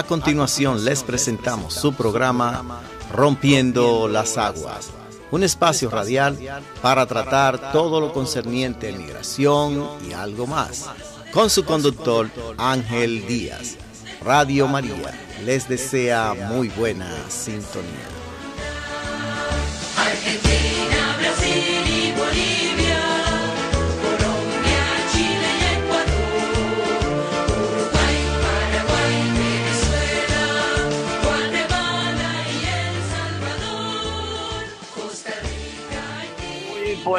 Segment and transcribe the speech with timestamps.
[0.00, 2.80] A continuación les presentamos su programa
[3.12, 4.88] Rompiendo las Aguas,
[5.30, 6.38] un espacio radial
[6.80, 10.86] para tratar todo lo concerniente a migración y algo más,
[11.34, 13.76] con su conductor Ángel Díaz.
[14.24, 15.12] Radio María
[15.44, 18.08] les desea muy buena sintonía.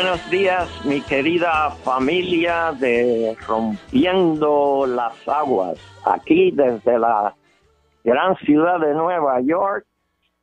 [0.01, 7.35] Buenos días, mi querida familia de Rompiendo las Aguas, aquí desde la
[8.03, 9.85] gran ciudad de Nueva York,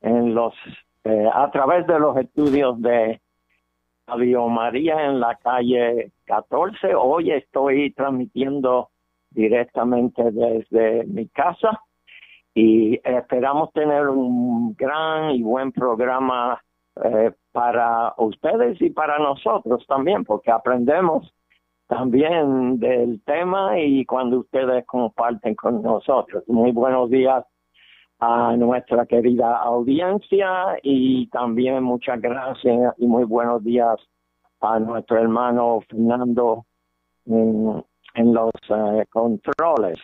[0.00, 0.54] en los
[1.02, 3.20] eh, a través de los estudios de
[4.06, 6.94] Radio María en la calle 14.
[6.94, 8.90] Hoy estoy transmitiendo
[9.30, 11.82] directamente desde mi casa
[12.54, 16.62] y esperamos tener un gran y buen programa
[17.04, 21.34] eh, para ustedes y para nosotros también, porque aprendemos
[21.88, 26.44] también del tema y cuando ustedes comparten con nosotros.
[26.46, 27.44] Muy buenos días
[28.20, 33.96] a nuestra querida audiencia y también muchas gracias y muy buenos días
[34.60, 36.64] a nuestro hermano Fernando
[37.26, 37.82] en,
[38.34, 39.98] los eh, controles.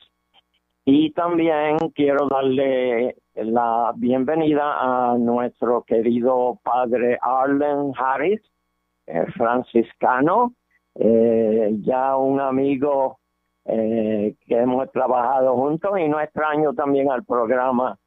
[0.84, 8.40] Y también quiero darle la bienvenida a nuestro querido padre Arlen Harris,
[9.06, 10.54] eh, franciscano,
[10.94, 13.18] eh, ya un amigo
[13.64, 17.98] eh, que hemos trabajado juntos y no extraño también al programa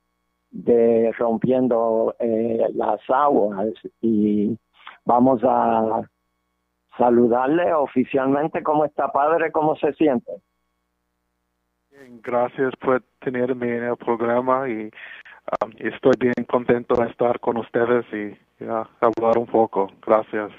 [0.51, 4.57] de Rompiendo eh, las Aguas y
[5.03, 6.01] vamos a
[6.97, 8.63] saludarle oficialmente.
[8.63, 9.51] ¿Cómo está, padre?
[9.51, 10.31] ¿Cómo se siente?
[12.23, 14.91] Gracias por tenerme en el programa y
[15.63, 19.91] um, estoy bien contento de estar con ustedes y hablar un poco.
[20.05, 20.51] Gracias.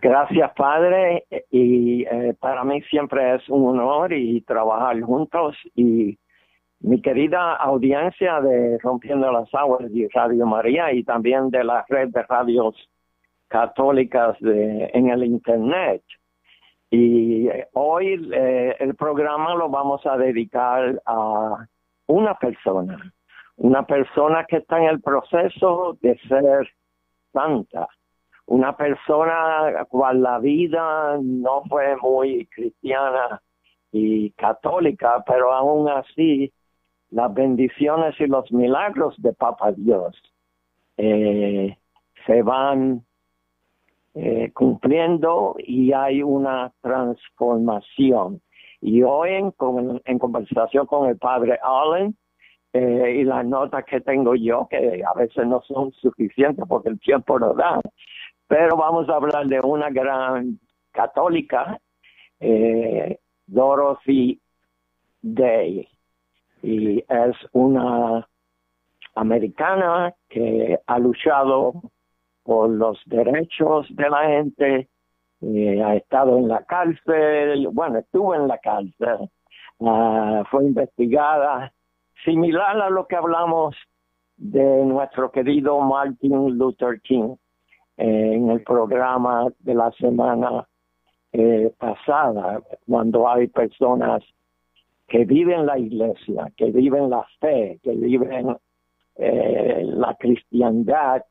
[0.00, 1.24] Gracias, padre.
[1.50, 5.56] Y eh, para mí siempre es un honor y trabajar juntos.
[5.74, 6.18] Y
[6.80, 12.08] mi querida audiencia de Rompiendo las Aguas y Radio María y también de la red
[12.08, 12.74] de radios
[13.48, 16.02] católicas de, en el Internet.
[16.94, 21.66] Y hoy eh, el programa lo vamos a dedicar a
[22.06, 23.14] una persona,
[23.56, 26.68] una persona que está en el proceso de ser
[27.32, 27.88] santa,
[28.44, 33.40] una persona cual la vida no fue muy cristiana
[33.90, 36.52] y católica, pero aún así
[37.08, 40.14] las bendiciones y los milagros de Papa Dios
[40.98, 41.74] eh,
[42.26, 43.02] se van
[44.14, 48.40] eh, cumpliendo y hay una transformación.
[48.80, 52.16] Y hoy en, con- en conversación con el padre Allen
[52.72, 56.98] eh, y las notas que tengo yo, que a veces no son suficientes porque el
[57.00, 57.80] tiempo no da,
[58.48, 60.58] pero vamos a hablar de una gran
[60.90, 61.78] católica,
[62.40, 64.40] eh, Dorothy
[65.22, 65.88] Day,
[66.62, 68.26] y es una
[69.14, 71.74] americana que ha luchado
[72.44, 74.88] por los derechos de la gente,
[75.40, 79.28] eh, ha estado en la cárcel, bueno, estuvo en la cárcel,
[79.80, 81.72] ah, fue investigada,
[82.24, 83.76] similar a lo que hablamos
[84.36, 87.36] de nuestro querido Martin Luther King
[87.96, 90.66] eh, en el programa de la semana
[91.32, 94.22] eh, pasada, cuando hay personas
[95.08, 98.56] que viven la iglesia, que viven la fe, que viven
[99.16, 101.22] eh, la cristiandad,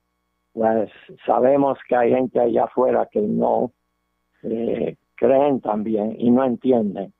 [0.53, 0.91] pues
[1.25, 3.71] sabemos que hay gente allá afuera que no
[4.43, 7.13] eh, creen también y no entienden.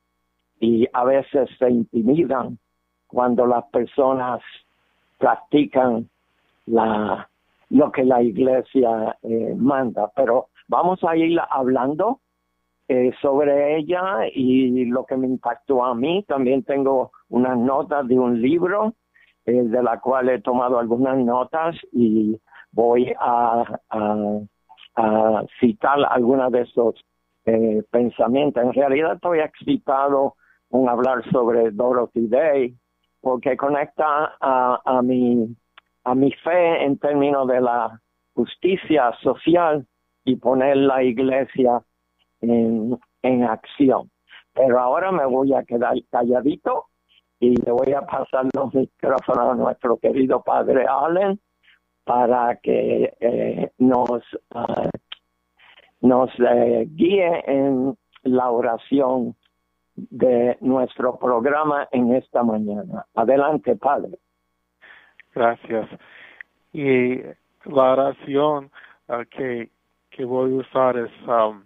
[0.59, 2.57] Y a veces se intimidan
[3.07, 4.41] cuando las personas
[5.17, 6.09] practican
[6.65, 7.29] la,
[7.69, 10.11] lo que la iglesia eh, manda.
[10.15, 12.19] Pero vamos a ir hablando
[12.87, 16.23] eh, sobre ella y lo que me impactó a mí.
[16.27, 18.93] También tengo unas notas de un libro
[19.45, 22.39] de la cual he tomado algunas notas y
[22.71, 23.65] voy a,
[25.59, 26.95] citar algunos de esos
[27.45, 28.63] eh, pensamientos.
[28.63, 30.35] En realidad estoy excitado
[30.69, 32.75] con hablar sobre Dorothy Day
[33.21, 35.55] porque conecta a, a mi
[36.03, 37.99] a mi fe en términos de la
[38.33, 39.85] justicia social
[40.25, 41.81] y poner la iglesia
[42.41, 44.09] en, en acción.
[44.53, 46.85] Pero ahora me voy a quedar calladito
[47.39, 51.39] y le voy a pasar los micrófonos a nuestro querido padre Allen
[52.11, 54.21] para que eh, nos,
[54.53, 54.89] ah,
[56.01, 59.33] nos eh, guíe en la oración
[59.95, 63.05] de nuestro programa en esta mañana.
[63.15, 64.19] Adelante, Padre.
[65.33, 65.87] Gracias.
[66.73, 67.21] Y
[67.63, 68.69] la oración
[69.07, 69.69] ah, que,
[70.09, 71.63] que voy a usar es um,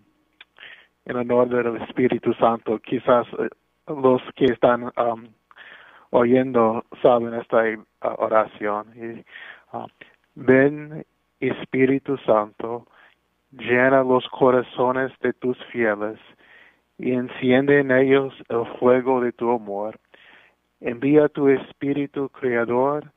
[1.05, 2.77] en honor del Espíritu Santo.
[2.77, 3.49] Quizás eh,
[3.87, 5.27] los que están um,
[6.11, 7.63] oyendo saben esta
[8.01, 8.85] ah, oración.
[8.95, 9.25] Y,
[10.35, 11.05] ven,
[11.39, 12.85] Espíritu Santo,
[13.51, 16.19] llena los corazones de tus fieles
[16.97, 19.99] y enciende en ellos el fuego de tu amor.
[20.81, 23.11] Envía tu Espíritu Creador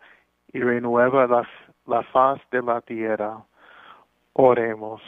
[0.53, 1.47] y renueva
[1.87, 3.45] la, faz de la tierra.
[4.33, 5.03] Oremos.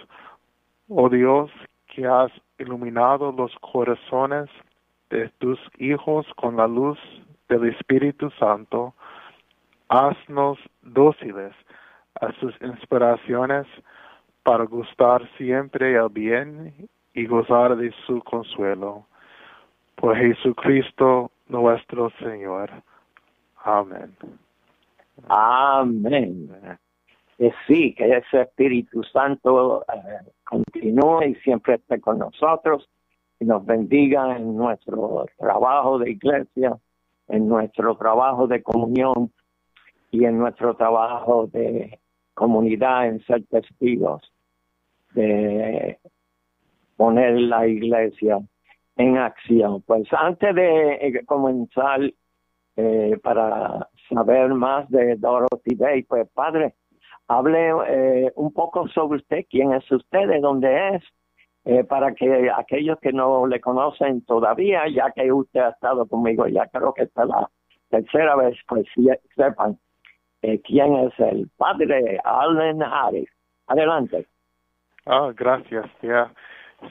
[0.89, 1.51] Oh Dios,
[1.87, 4.49] que has iluminado los corazones
[5.11, 6.99] de tus hijos con la luz
[7.49, 8.95] del Espíritu Santo,
[9.89, 11.53] haznos dóciles
[12.21, 13.67] a sus inspiraciones
[14.43, 19.07] para gustar siempre el bien y gozar de su consuelo.
[19.97, 22.71] Por Jesucristo nuestro Señor.
[23.63, 24.17] Amén.
[25.29, 26.79] Amén.
[27.39, 32.89] Eh, sí, que ese Espíritu Santo eh, continúe y siempre esté con nosotros
[33.39, 36.77] y nos bendiga en nuestro trabajo de iglesia,
[37.29, 39.33] en nuestro trabajo de comunión
[40.11, 42.00] y en nuestro trabajo de
[42.41, 44.23] comunidad, en ser testigos,
[45.13, 45.99] de
[46.97, 48.39] poner la iglesia
[48.97, 49.83] en acción.
[49.83, 52.01] Pues antes de eh, comenzar
[52.77, 56.75] eh, para saber más de Dorothy Day, pues padre,
[57.29, 61.03] hable eh, un poco sobre usted, quién es usted, de dónde es,
[61.67, 66.47] eh, para que aquellos que no le conocen todavía, ya que usted ha estado conmigo,
[66.47, 67.51] ya creo que esta es la
[67.91, 68.87] tercera vez, pues
[69.37, 69.79] sepan
[70.43, 73.29] eh, quién es el padre Allen Harris.
[73.67, 74.27] Adelante.
[75.07, 75.87] Ah, gracias.
[76.03, 76.33] Ya.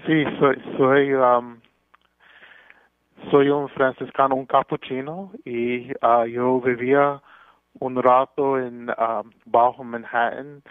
[0.06, 1.60] Sí, soy soy um,
[3.32, 7.22] soy un franciscano, un capuchino y ah, yo vivía
[7.80, 10.62] un rato en ah, bajo Manhattan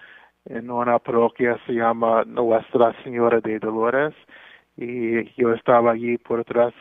[0.47, 4.15] en una parroquia se llama Nuestra Señora de Dolores
[4.77, 6.73] y yo estaba allí por tres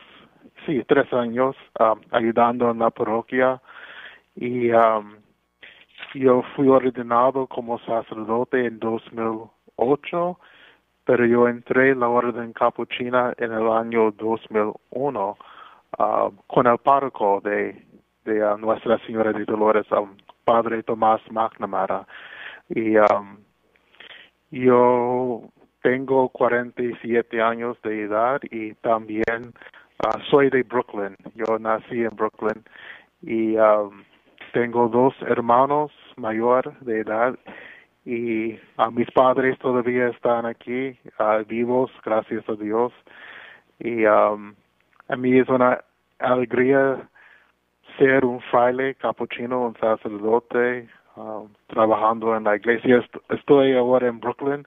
[0.64, 3.60] sí tres años ah, ayudando en la parroquia
[4.36, 5.16] y um,
[6.14, 10.38] yo fui ordenado como sacerdote en 2008
[11.08, 15.38] pero yo entré en la orden capuchina en el año 2001
[15.98, 17.82] ah, con el párroco de,
[18.26, 22.06] de ah, Nuestra Señora de Dolores, um, Padre Tomás McNamara.
[22.68, 23.38] Y um,
[24.50, 25.44] yo
[25.80, 29.54] tengo 47 años de edad y también
[30.04, 31.16] ah, soy de Brooklyn.
[31.36, 32.62] Yo nací en Brooklyn
[33.22, 34.02] y um,
[34.58, 37.38] tengo dos hermanos mayor de edad
[38.04, 42.92] y a mis padres todavía están aquí ah, vivos gracias a Dios.
[43.78, 44.56] Y um,
[45.08, 45.78] a mí es una
[46.18, 47.08] alegría
[47.98, 52.96] ser un fraile capuchino un sacerdote um, trabajando en la iglesia.
[52.96, 54.66] Est- estoy ahora en Brooklyn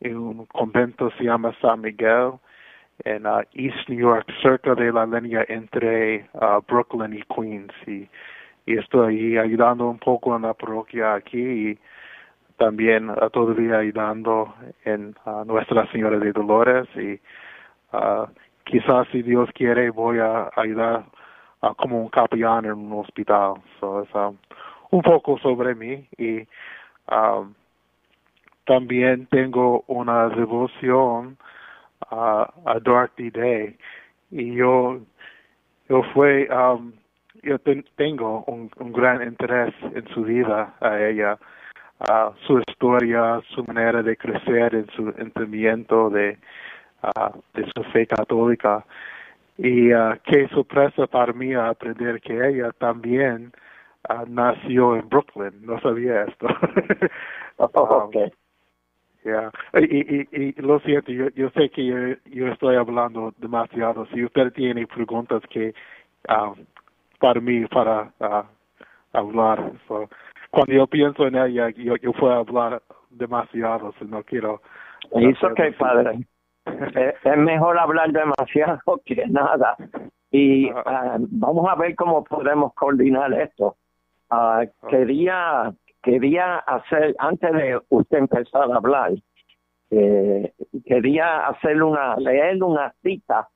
[0.00, 2.32] en un convento se llama San Miguel
[3.04, 7.74] en uh, East New York cerca de la línea entre uh, Brooklyn y Queens.
[7.86, 8.08] Y,
[8.68, 11.78] y estoy ayudando un poco en la parroquia aquí y
[12.58, 17.18] también uh, todavía ayudando en uh, Nuestra Señora de Dolores y
[17.96, 18.26] uh,
[18.64, 21.04] quizás si Dios quiere voy a ayudar
[21.78, 23.54] como un capellán en un hospital.
[23.80, 24.10] So, es,
[24.90, 26.46] un poco sobre mí y
[27.10, 27.54] um,
[28.66, 31.38] también tengo una devoción
[32.10, 33.76] a Dorothy Day
[34.30, 35.00] y yo
[35.88, 36.92] yo um,
[37.42, 41.38] yo ten- tengo un, un gran interés en su vida a ella
[42.00, 46.38] ah, su historia, su manera de crecer en su entendimiento de,
[47.02, 48.84] ah, de su fe católica.
[49.58, 53.52] Y ah, qué sorpresa para mí aprender que ella también
[54.28, 55.52] nació en Brooklyn.
[55.66, 56.46] No sabía esto.
[57.60, 58.30] Um, Okay.
[59.24, 59.50] yeah.
[59.74, 64.06] y, y, y lo siento, yo, yo sé que yo, yo estoy hablando demasiado.
[64.14, 65.74] Si usted tiene preguntas que
[66.28, 66.54] ah,
[67.18, 68.12] para mí, para
[69.12, 69.72] hablar.
[69.86, 70.08] So,
[70.50, 74.60] cuando yo pienso en ella, yo, yo puedo hablar demasiado, si no quiero.
[75.12, 76.20] It's okay, padre.
[77.24, 79.74] Es mejor hablar demasiado que nada.
[80.30, 80.82] Y Ah.
[80.84, 83.76] ah, vamos a ver cómo podemos coordinar esto.
[84.28, 85.72] Ah, quería
[86.02, 89.12] quería hacer, antes de usted empezar a hablar,
[89.90, 90.52] eh,
[90.86, 93.48] quería hacer una, leer una cita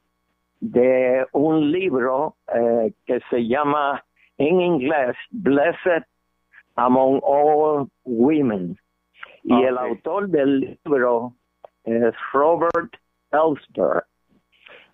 [0.63, 4.05] de un libro eh, que se llama
[4.39, 6.05] en inglés Blessed
[6.77, 8.79] Among All Women.
[9.43, 9.83] Y el Ok.
[9.83, 11.33] autor del libro
[11.83, 12.95] es Robert
[13.33, 14.05] Elsper.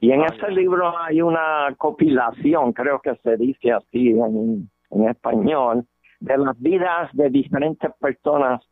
[0.01, 5.09] Y en Ah, ese libro hay una compilación, creo que se dice así en, en
[5.09, 5.85] español,
[6.21, 8.63] de las vidas de diferentes personas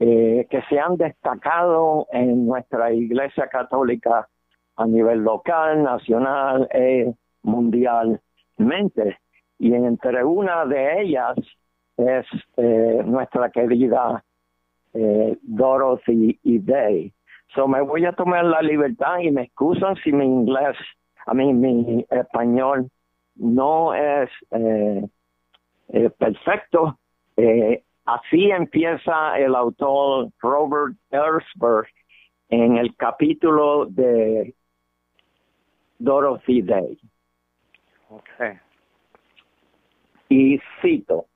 [0.00, 4.28] eh, que se han destacado en nuestra Iglesia Católica
[4.76, 9.18] a nivel local, nacional e mundialmente.
[9.58, 11.36] Y entre una de ellas
[11.96, 12.26] es
[12.56, 14.24] eh, nuestra querida
[14.92, 17.12] eh, Dorothy y Day.
[17.54, 20.76] So me voy a tomar la libertad y me excusan si mi inglés,
[21.26, 22.90] a mí mi español
[23.36, 25.08] no es eh,
[26.18, 26.98] perfecto.
[28.04, 31.86] Así empieza el autor Robert Erzberg
[32.48, 34.54] en el capítulo de
[35.98, 36.98] Dorothy Day.
[38.10, 38.58] Okay.
[40.28, 41.26] Y cito,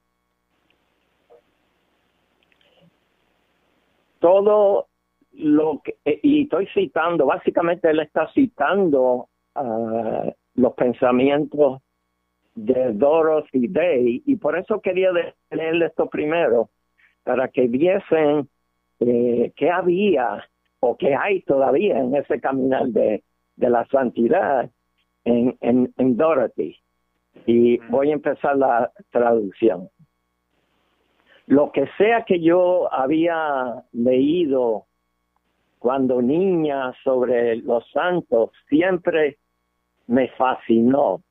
[4.19, 4.88] todo
[5.33, 11.81] lo que, y estoy citando, básicamente él está citando ah, los pensamientos
[12.55, 15.11] de Dorothy Day, y por eso quería
[15.50, 16.71] leerle esto primero,
[17.23, 18.49] para que viesen
[19.00, 20.45] eh, qué había
[20.81, 23.23] o qué hay todavía en ese caminar de,
[23.59, 24.71] de la santidad
[25.25, 26.77] en, en, en Dorothy.
[27.47, 29.88] Y voy a empezar la traducción.
[31.47, 34.85] Lo que sea que yo había leído
[35.79, 39.38] cuando niña sobre los santos siempre
[40.07, 41.23] me fascinó.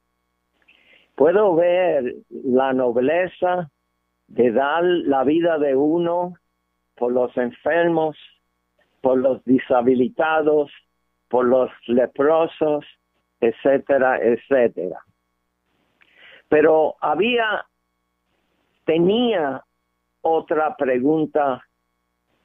[1.15, 3.69] Puedo ver la nobleza
[4.27, 6.36] de dar la vida de uno
[6.96, 8.17] por los enfermos,
[9.01, 10.72] por los deshabilitados,
[11.29, 12.86] por los leprosos,
[13.39, 15.00] etcétera, etcétera.
[16.50, 17.65] Pero había,
[18.86, 19.63] tenía
[20.22, 21.63] otra pregunta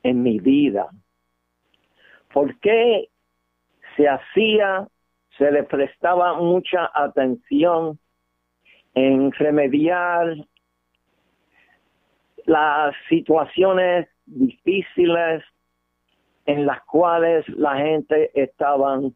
[0.03, 0.89] en mi vida.
[2.33, 3.09] ¿Por qué
[3.97, 4.89] se hacía,
[5.39, 7.99] se le prestaba mucha atención
[8.95, 10.35] en remediar
[12.45, 15.45] las situaciones difíciles
[16.47, 19.15] en las cuales la gente estaban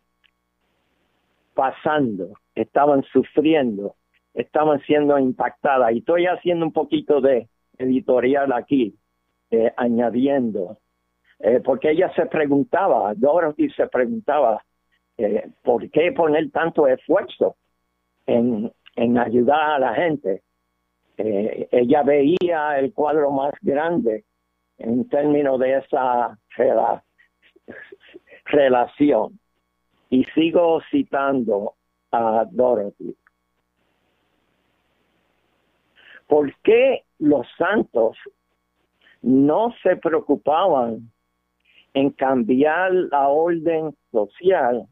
[1.55, 3.97] pasando, estaban sufriendo,
[4.35, 5.93] estaban siendo impactadas.
[5.93, 8.95] Y estoy haciendo un poquito de editorial aquí,
[9.51, 10.79] eh, añadiendo,
[11.41, 14.63] eh, porque ella se preguntaba, Dorothy se preguntaba,
[15.19, 17.57] eh, ¿por qué poner tanto esfuerzo
[18.27, 20.43] en, en ayudar a la gente?
[21.19, 24.25] Ella veía el cuadro más grande
[24.77, 26.39] en términos de esa
[28.47, 29.39] relación.
[30.09, 31.75] Y sigo citando
[32.13, 33.17] a Dorothy.
[36.27, 38.17] ¿Por qué los santos
[39.23, 41.11] no se preocupaban
[41.95, 44.87] en cambiar la orden social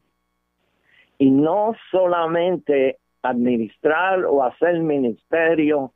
[1.17, 5.93] y no solamente administrar o hacer ministerio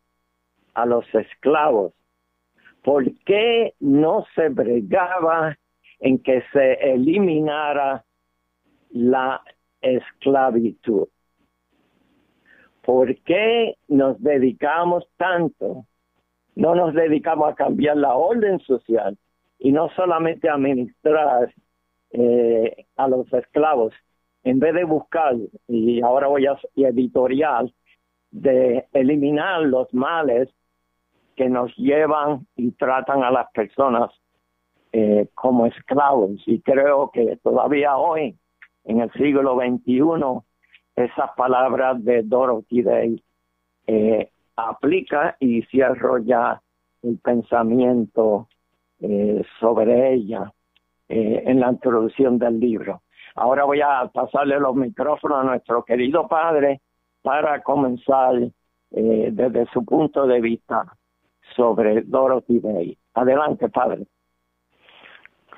[0.74, 1.94] a los esclavos?
[2.84, 5.58] ¿Por qué no se bregaba
[6.00, 8.04] en que se eliminara
[8.92, 9.42] la
[9.82, 11.08] esclavitud?
[12.84, 15.86] ¿Por qué nos dedicamos tanto?
[16.56, 19.18] No nos dedicamos a cambiar la orden social
[19.60, 21.54] y no solamente a administrar
[22.12, 23.94] eh, a los esclavos,
[24.44, 25.36] en vez de buscar,
[25.68, 27.74] y ahora voy a editorial,
[28.32, 30.50] de eliminar los males
[31.36, 34.12] que nos llevan y tratan a las personas
[34.92, 36.42] eh, como esclavos.
[36.46, 38.38] Y creo que todavía hoy,
[38.86, 40.04] en el siglo XXI,
[40.96, 43.24] esas palabras de Dorothy Day
[43.88, 46.62] eh, aplica y cierro ya
[47.02, 48.50] el pensamiento
[49.00, 50.54] eh, sobre ella
[51.08, 53.02] eh, en la introducción del libro.
[53.36, 56.82] Ahora voy a pasarle los micrófonos a nuestro querido padre
[57.22, 58.36] para comenzar
[58.92, 60.84] desde su punto de vista
[61.56, 62.98] sobre Dorothy Day.
[63.14, 64.08] Adelante, padre.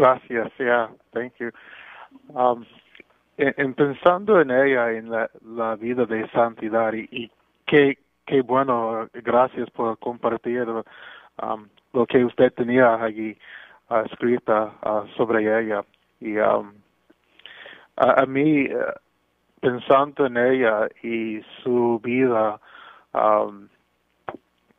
[0.01, 1.51] Gracias, yeah, thank you.
[2.33, 2.65] Um,
[3.37, 7.31] en, en pensando en ella, en la, vida de santidad, y, y
[7.67, 10.65] qué, qué bueno, gracias por compartir
[11.43, 13.37] um, lo que usted tenía allí
[13.91, 15.85] uh, escrita uh, sobre ella.
[16.19, 16.73] Y um,
[17.97, 18.93] a, a mí, uh,
[19.59, 22.59] pensando en ella y su vida,
[23.13, 23.67] um,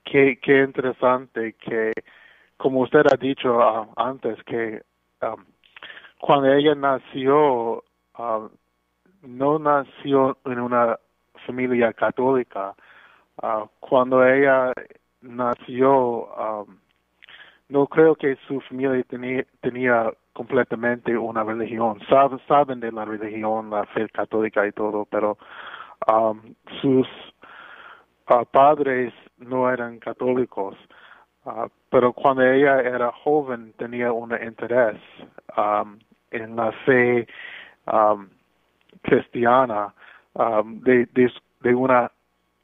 [0.03, 1.93] qué, qué interesante que,
[2.57, 3.61] como usted ha dicho
[3.97, 4.83] antes, que
[5.23, 5.45] um,
[6.19, 7.83] cuando ella nació,
[8.19, 8.49] uh,
[9.23, 10.99] no nació en una
[11.47, 12.75] familia católica.
[13.43, 14.73] Uh, cuando ella
[15.21, 16.79] nació, um,
[17.69, 22.01] no creo que su familia tenía, tenía completamente una religión.
[22.09, 25.39] Saben, saben de la religión, la fe católica y todo, pero
[26.07, 27.09] um, sus
[28.31, 30.77] uh, padres no eran católicos.
[31.45, 35.01] Uh, pero cuando ella era joven tenía un interés
[35.57, 35.99] um,
[36.31, 37.27] en la fe
[37.87, 38.29] um,
[39.03, 39.93] cristiana
[40.35, 41.33] um, de, de,
[41.63, 42.13] de una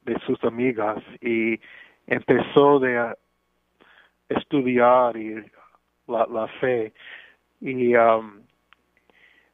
[0.05, 1.59] de sus amigas y
[2.07, 3.15] empezó de
[4.29, 5.13] estudiar
[6.07, 6.93] la, la fe.
[7.59, 8.41] Y um,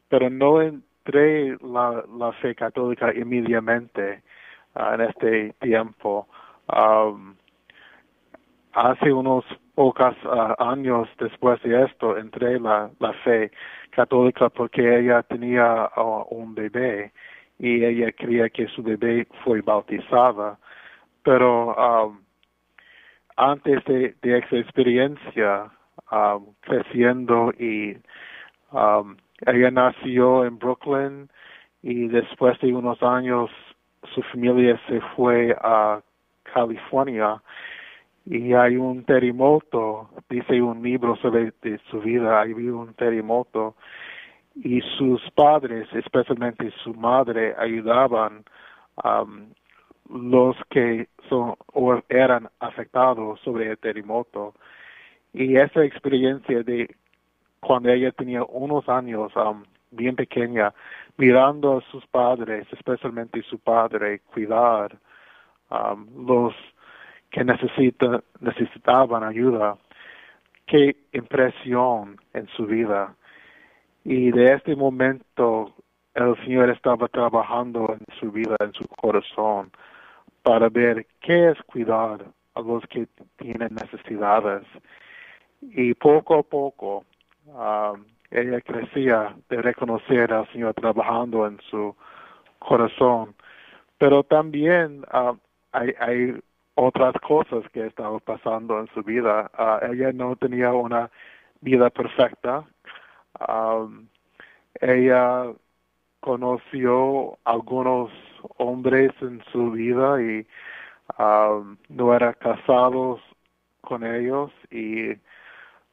[0.08, 4.22] pero no entré la, la fe católica inmediatamente
[4.75, 6.27] uh, en este tiempo.
[6.67, 7.36] Um,
[8.75, 13.51] hace unos pocos uh, años después de esto entré la, la fe
[13.91, 17.13] católica porque ella tenía uh, un bebé
[17.58, 20.60] y ella quería que su bebé fue bautizada.
[21.24, 22.20] Pero um,
[23.38, 25.71] antes de, de esa experiencia
[26.12, 27.97] um, creciendo y
[28.71, 29.15] um,
[29.47, 31.30] ella nació en Brooklyn
[31.82, 33.49] y después de unos años
[34.13, 36.02] su familia se fue a
[36.43, 37.41] California
[38.25, 41.53] y hay un terremoto, dice un libro sobre
[41.91, 43.75] su vida, hay un terremoto
[44.55, 48.43] y sus padres, especialmente su madre, ayudaban
[49.03, 49.49] um,
[50.09, 54.53] los que son o eran afectados sobre el terremoto.
[55.33, 56.95] Y esa experiencia de
[57.59, 60.73] cuando ella tenía unos años um, bien pequeña
[61.17, 64.97] mirando a sus padres especialmente su padre cuidar
[65.69, 66.53] um, los
[67.36, 69.78] que necesita, necesitaban ayuda
[70.67, 73.13] qué impresión en su vida
[74.06, 75.76] y de este momento
[76.13, 79.69] el Señor estaba trabajando en su vida, en su corazón,
[80.43, 84.63] para ver qué es cuidar a los que tienen necesidades.
[85.60, 87.04] Y poco a poco
[87.48, 91.93] um, ella crecía de reconocer al Señor trabajando en su
[92.60, 93.36] corazón.
[93.98, 95.38] Pero también um,
[95.74, 96.39] hay, hay
[96.75, 99.49] otras cosas que estaban pasando en su vida.
[99.57, 101.09] Uh, ella no tenía una
[101.61, 102.65] vida perfecta.
[103.47, 104.07] Um,
[104.81, 105.53] ella
[106.19, 108.11] conoció algunos
[108.57, 110.45] hombres en su vida y
[111.19, 113.21] um, no era casados
[113.81, 115.11] con ellos y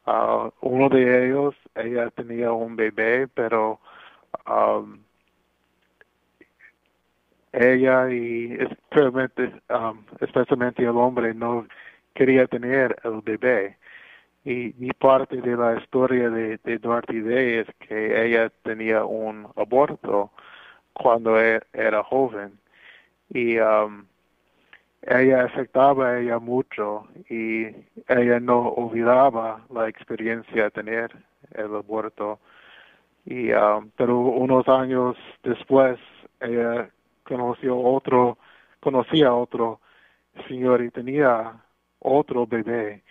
[0.06, 3.78] uh, uno de ellos ella tenía un bebé pero
[4.46, 4.98] um,
[7.52, 11.66] ella y especialmente, um, especialmente el hombre no
[12.14, 13.76] quería tener el bebé.
[14.44, 19.46] Y, y parte de la historia de, de Dorothy Day es que ella tenía un
[19.56, 20.32] aborto
[20.94, 22.58] cuando e, era joven.
[23.30, 24.04] Y um,
[25.02, 27.66] ella afectaba a ella mucho y
[28.08, 31.10] ella no olvidaba la experiencia de tener
[31.52, 32.40] el aborto.
[33.24, 35.98] Y um, pero unos años después
[36.40, 36.90] ella
[37.32, 38.38] conoció otro
[38.80, 39.80] conocía a otro
[40.48, 41.54] señor y tenía
[42.00, 43.02] otro bebé.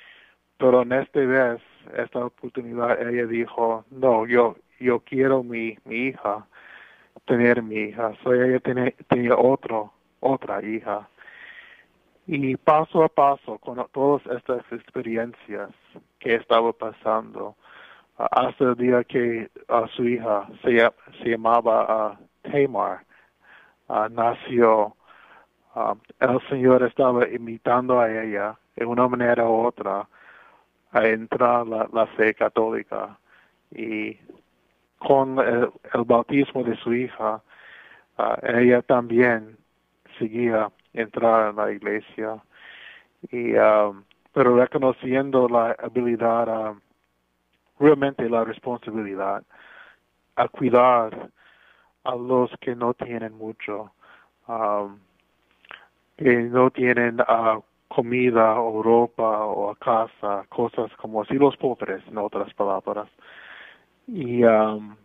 [0.58, 1.62] Pero en esta vez
[1.98, 6.46] esta oportunidad ella dijo no yo yo quiero mi mi hija
[7.26, 11.08] tener mi hija so ella tenía, tenía otro otra hija.
[12.28, 15.72] Y paso a paso con todas estas experiencias
[16.20, 17.56] que estaba pasando
[18.18, 19.50] hasta el día que
[19.96, 20.88] su hija se,
[21.22, 23.04] se llamaba uh, Tamar
[24.12, 24.96] nació
[26.20, 30.08] el Señor estaba invitando a ella de una manera u otra.
[30.94, 33.18] A entrar la, la fe católica
[33.74, 34.18] y
[35.00, 37.42] con el, el, bautismo de su hija
[38.44, 39.58] ella también
[40.20, 42.44] seguía entrar en la iglesia.
[43.32, 43.54] Y
[44.34, 46.76] pero reconociendo la habilidad
[47.80, 49.44] realmente la responsabilidad
[50.36, 51.30] a cuidar
[52.04, 53.92] a los que no tienen mucho
[54.48, 55.00] um,
[56.18, 62.18] que no tienen uh, comida o ropa o casa cosas como así los pobres en
[62.18, 63.08] otras palabras
[64.08, 64.96] y um,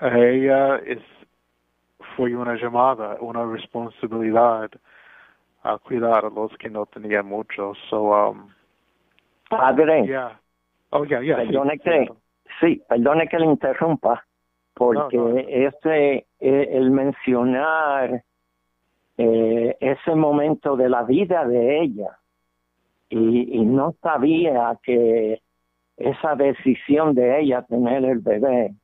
[0.00, 1.00] ella es
[2.16, 4.70] fue una llamada, una responsabilidad
[5.62, 7.74] a cuidar a los que no tenían mucho.
[7.90, 8.48] So, um,
[9.50, 10.38] Padre, yeah.
[10.92, 12.12] Oh, yeah, yeah, perdone sí, que,
[12.60, 14.24] sí, perdone que le interrumpa,
[14.76, 15.38] porque No, no.
[16.38, 18.22] el mencionar
[19.16, 22.18] eh, ese momento de la vida de ella.
[23.08, 25.40] Y, y no sabía que
[25.96, 28.74] esa decisión de ella tener el bebé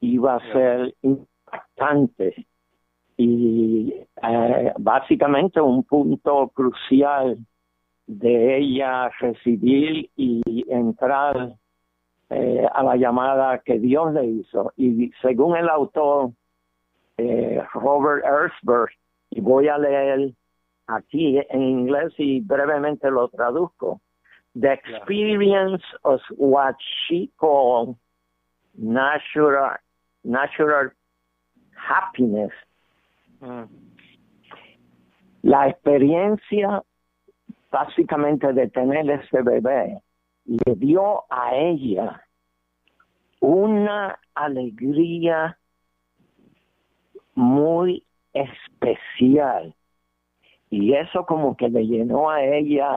[0.00, 2.46] iba a ser impactante.
[3.16, 3.92] Y
[4.22, 7.38] eh, básicamente un punto crucial
[8.06, 11.56] de ella recibir y entrar
[12.34, 14.72] eh, a la llamada que Dios le hizo.
[14.76, 16.30] Y según el autor
[17.18, 18.90] eh, Robert Erzberg,
[19.30, 20.32] y voy a leer
[20.86, 24.00] aquí en inglés y brevemente lo traduzco.
[24.54, 26.76] The experience of what
[27.08, 27.96] she called
[28.76, 29.76] natural,
[30.22, 30.90] natural
[31.74, 32.52] happiness
[33.44, 33.64] Mm.
[35.42, 36.82] la experiencia
[37.70, 40.00] básicamente de tener ese bebé
[40.46, 42.23] le dio a ella
[43.44, 45.58] una alegría
[47.34, 49.74] muy especial.
[50.70, 52.88] Y eso como que le llenó a ella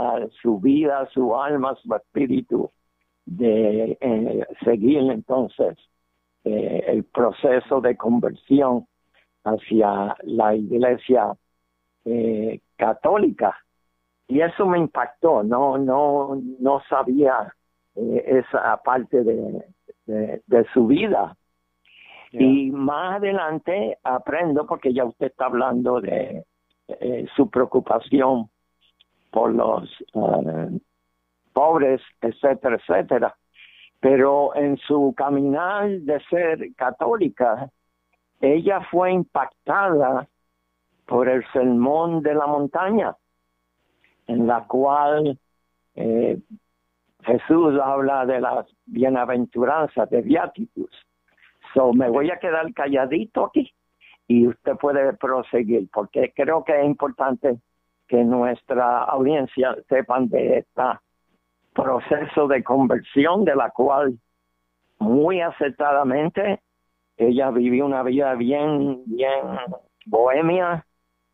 [0.41, 2.71] su vida, su alma, su espíritu
[3.25, 5.77] de eh, seguir entonces
[6.45, 8.87] eh, el proceso de conversión
[9.43, 11.33] hacia la iglesia
[12.05, 13.53] eh, católica
[14.29, 17.53] y eso me impactó no no no sabía
[17.95, 19.65] esa parte de,
[20.07, 21.35] de, de su vida
[22.29, 22.41] Yeah.
[22.41, 26.43] y más adelante aprendo porque ya usted está hablando de
[26.89, 28.49] eh, su preocupación
[29.31, 30.77] por los eh,
[31.53, 33.33] pobres etcétera etcétera
[34.01, 37.71] pero en su caminar de ser católica
[38.41, 40.27] ella fue impactada
[41.07, 43.15] por el sermón de la montaña,
[44.27, 45.39] en la cual
[45.95, 46.37] eh,
[47.27, 50.89] Jesús habla de las bienaventuranzas, de Beatitus.
[51.73, 53.69] So, me voy a quedar calladito aquí
[54.29, 57.57] y usted puede proseguir, porque creo que es importante
[58.07, 60.83] que nuestra audiencia sepan de este
[61.73, 64.17] proceso de conversión de la cual
[64.99, 66.61] muy acertadamente
[67.17, 69.41] ella vivió una vida bien, bien
[70.05, 70.85] bohemia,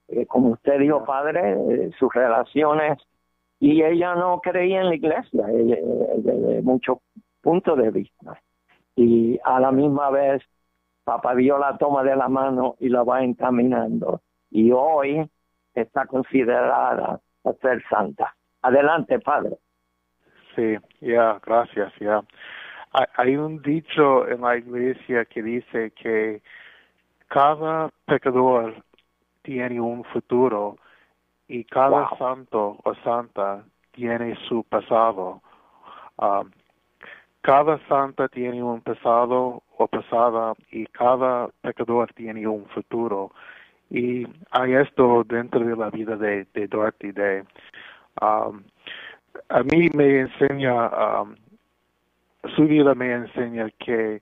[0.07, 2.97] eh, como usted dijo, padre, eh, sus relaciones,
[3.63, 6.97] y ella no creía en la iglesia eh, eh, desde muchos
[7.41, 8.37] puntos de vista.
[8.97, 10.43] Y a la misma vez,
[11.05, 14.19] Papá Dios la toma de la mano y la va encaminando.
[14.51, 15.25] Y hoy
[15.73, 18.35] está considerada a ser santa.
[18.61, 19.55] Adelante, padre.
[20.57, 22.21] Sí, ya, gracias, ya.
[23.15, 26.41] Hay un dicho en la iglesia que dice que
[27.29, 28.83] cada pecador
[29.41, 30.75] tiene un futuro
[31.47, 32.17] y cada Wow.
[32.17, 35.41] santo o santa tiene su pasado.
[36.17, 36.49] Um,
[37.41, 43.31] cada santa tiene un pasado o pasada y cada pecador tiene un futuro.
[43.89, 47.43] Y hay esto dentro de la vida de, de Dorothy Day.
[48.21, 48.63] Um,
[49.49, 51.35] a mí me enseña, um,
[52.55, 54.21] su vida me enseña que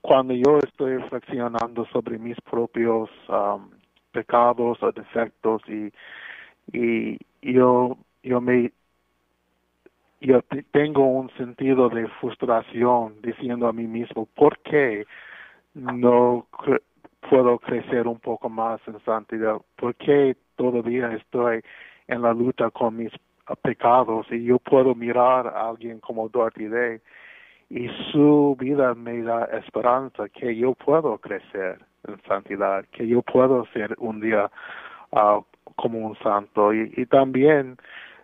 [0.00, 3.70] cuando yo estoy reflexionando sobre mis propios um,
[4.12, 5.92] pecados o defectos y,
[6.72, 8.72] y yo, yo me
[10.22, 15.04] yo te- tengo un sentido de frustración diciendo a mí mismo, ¿por qué
[15.74, 16.46] no
[17.28, 19.56] puedo crecer un poco más en santidad?
[19.76, 21.60] ¿Por qué todavía estoy
[22.06, 23.12] en la lucha con mis
[23.50, 27.00] uh, pecados y yo puedo mirar a alguien como Dorothy Day
[27.70, 33.64] y su vida me da esperanza que yo puedo crecer en santidad, que yo puedo
[33.72, 34.50] ser un día
[35.12, 35.40] ah,
[35.76, 37.76] como un santo y, y también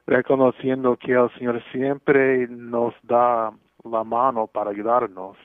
[0.06, 3.52] reconociendo que el Señor siempre nos da
[3.84, 5.36] la mano para ayudarnos.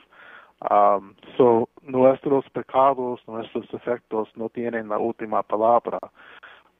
[0.70, 5.98] Um, so, nuestros pecados, nuestros defectos no tienen la última palabra.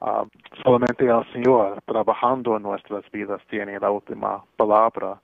[0.00, 0.31] Um,
[0.62, 5.20] solamente el Señor trabajando en nuestras vidas tiene la última palabra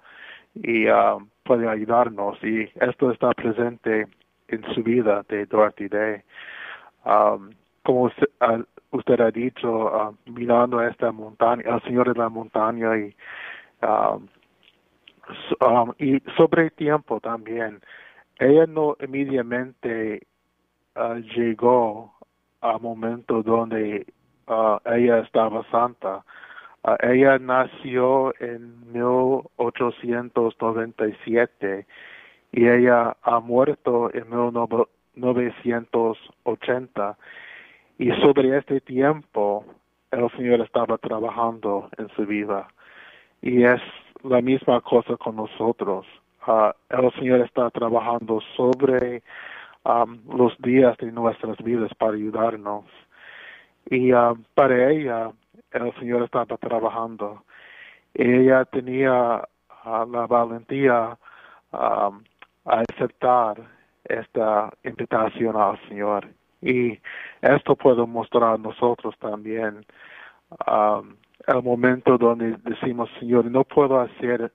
[0.55, 2.37] y um, puede ayudarnos.
[2.45, 4.07] Y esto está presente
[4.49, 6.23] en su vida de Dorothy Day.
[7.07, 7.51] Um,
[7.85, 8.59] como ah,
[8.93, 13.15] usted ha dicho, ah, mirando esta montaña, el Señor de la montaña y,
[13.83, 14.27] um,
[15.49, 17.81] so- um, y sobre el tiempo también,
[18.39, 20.27] ella no inmediatamente
[20.97, 22.15] ah, llegó
[22.61, 24.07] al momento donde
[24.47, 26.25] ah, ella estaba santa.
[26.85, 31.87] Ah, ella nació en 1897
[32.53, 37.17] y ella ha muerto en 1980
[38.01, 39.63] y sobre este tiempo
[40.11, 42.67] el Señor estaba trabajando en su vida
[43.43, 43.83] y es
[44.23, 46.07] la misma cosa con nosotros.
[46.47, 49.23] Ah, el Señor está trabajando sobre
[49.85, 52.87] los días de nuestras vidas para ayudarnos
[53.91, 54.13] y
[54.55, 55.33] para ella
[55.71, 57.45] el Señor estaba trabajando.
[58.15, 59.47] Ella tenía
[59.85, 61.19] ah, la valentía
[61.71, 62.23] um,
[62.65, 63.61] a aceptar
[64.05, 66.40] esta invitación al Señor.
[66.63, 66.99] Y
[67.41, 69.85] esto puedo mostrar a nosotros también
[70.67, 74.53] um, el momento donde decimos, Señor, no puedo hacer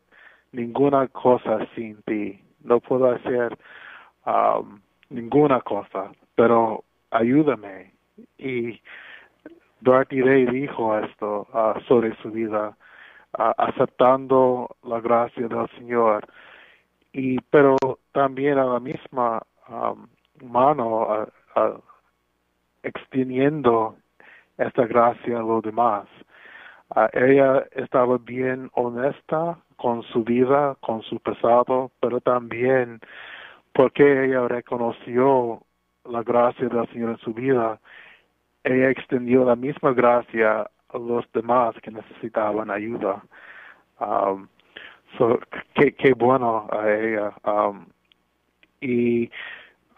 [0.52, 2.42] ninguna cosa sin ti.
[2.64, 3.58] no puedo hacer
[4.26, 7.94] um, ninguna cosa, pero ayúdame.
[8.38, 8.82] Y
[9.82, 12.76] Dorothy Day dijo esto ah, sobre su vida,
[13.38, 16.26] ah, aceptando la gracia del Señor.
[17.14, 17.78] Y, pero
[18.12, 20.08] también a la misma um,
[20.42, 21.78] mano, ah,
[22.86, 23.98] extendiendo
[24.58, 26.08] esta gracia a los demás.
[26.96, 33.00] Ah, ella estaba bien honesta con su vida, con su pasado, pero también
[33.74, 35.62] porque ella reconoció
[36.06, 37.80] la gracia del Señor en su vida,
[38.64, 43.24] ella extendió la misma gracia a los demás que necesitaban ayuda.
[44.00, 44.48] Um,
[45.18, 45.40] so,
[45.76, 47.34] qué, bueno a ella.
[47.44, 47.86] Um,
[48.82, 49.30] y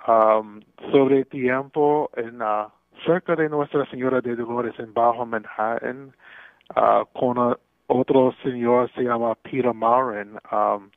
[0.07, 2.71] um, sobre tiempo en la
[3.05, 6.13] cerca de Nuestra Señora de Dolores en Bajo Manhattan,
[6.75, 7.57] ah, con
[7.87, 10.37] otro señor se llama Peter Marin.
[10.51, 10.89] Um,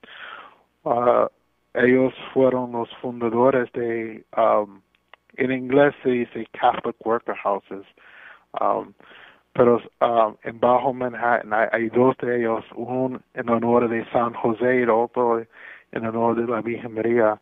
[0.84, 1.28] ah,
[1.74, 4.80] ellos fueron los fundadores de, um,
[5.36, 7.86] en inglés se dice Catholic Worker Houses.
[8.60, 8.92] Um,
[9.52, 14.34] pero um, en Bajo Manhattan hay, hay dos de ellos, uno en honor de San
[14.34, 15.42] José y el otro
[15.92, 17.40] en honor de la Virgen María,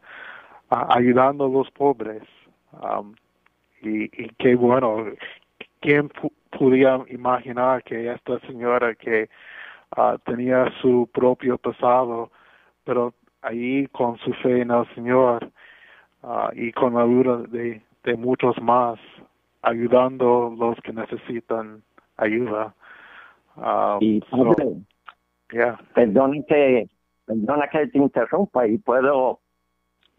[0.71, 2.23] ah, ayudando a los pobres.
[3.83, 5.07] Y, y qué bueno,
[5.81, 6.11] ¿quién
[6.59, 9.29] podía imaginar que esta señora que
[9.97, 12.31] ah, tenía su propio pasado,
[12.85, 15.51] pero ahí con su fe en el Señor
[16.23, 18.99] ah, y con la ayuda de, de muchos más,
[19.63, 21.83] ayudando a los que necesitan
[22.17, 22.75] ayuda.
[23.57, 24.55] Ah, Y so,
[25.53, 25.79] yeah.
[25.95, 26.89] perdona que,
[27.27, 29.41] perdona que te interrumpa y puedo,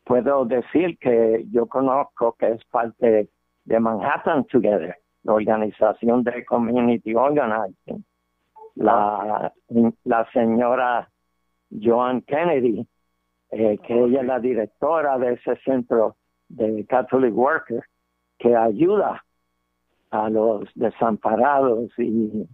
[0.05, 3.29] puedo decir que yo conozco que es parte
[3.69, 8.03] de Manhattan Together, la organización de Community Organizing.
[8.75, 9.53] La,
[10.05, 11.07] la señora
[11.69, 12.87] Joan Kennedy,
[13.51, 16.15] eh, que ella es la directora de ese centro
[16.47, 17.85] de Catholic Workers,
[18.39, 19.23] que ayuda
[20.09, 22.47] a los desamparados y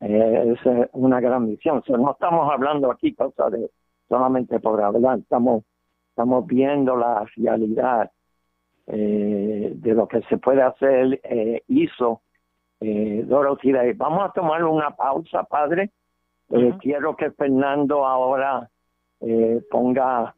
[0.00, 1.84] eh, es eh, una gran misión.
[1.86, 3.70] No estamos hablando aquí cosa de
[4.08, 5.62] solamente por hablar, estamos,
[6.10, 8.10] estamos viendo la realidad
[8.88, 12.22] eh, de lo que se puede hacer, eh, hizo
[12.80, 13.92] eh, Dorothy Day.
[13.92, 15.90] Vamos a tomar una pausa, padre.
[16.50, 16.72] Eh.
[16.80, 18.68] Quiero que Fernando ahora
[19.70, 20.34] ponga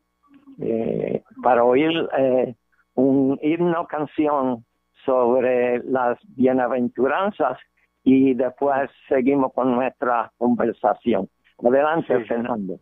[0.58, 1.90] eh, para oír
[2.94, 4.64] un himno canción
[5.04, 7.58] sobre las bienaventuranzas
[8.02, 11.28] y después seguimos con nuestra conversación.
[11.62, 12.24] Adelante, Sí.
[12.24, 12.78] Fernando.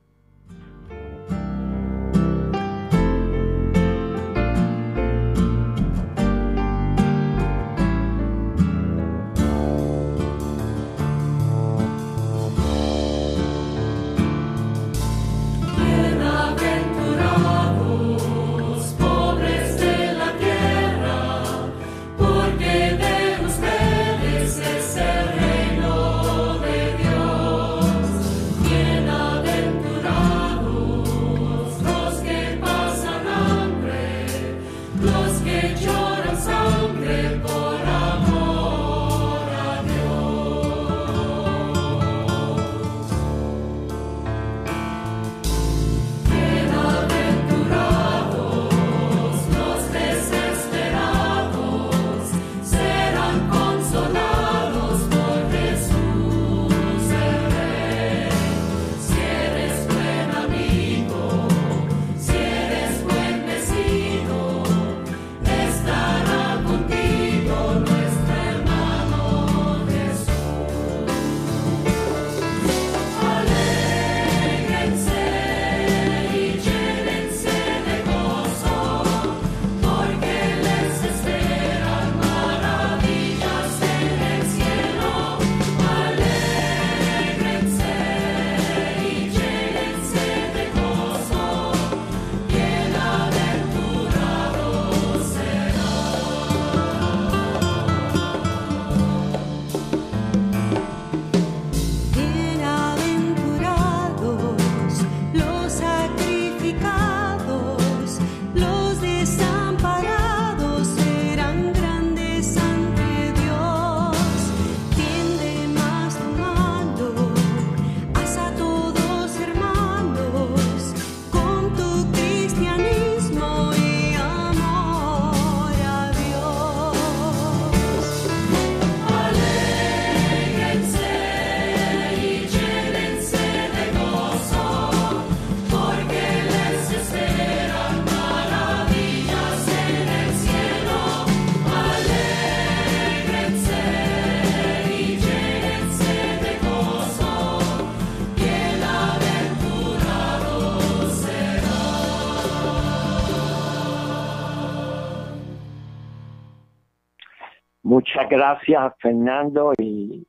[158.31, 160.27] Gracias, Fernando, y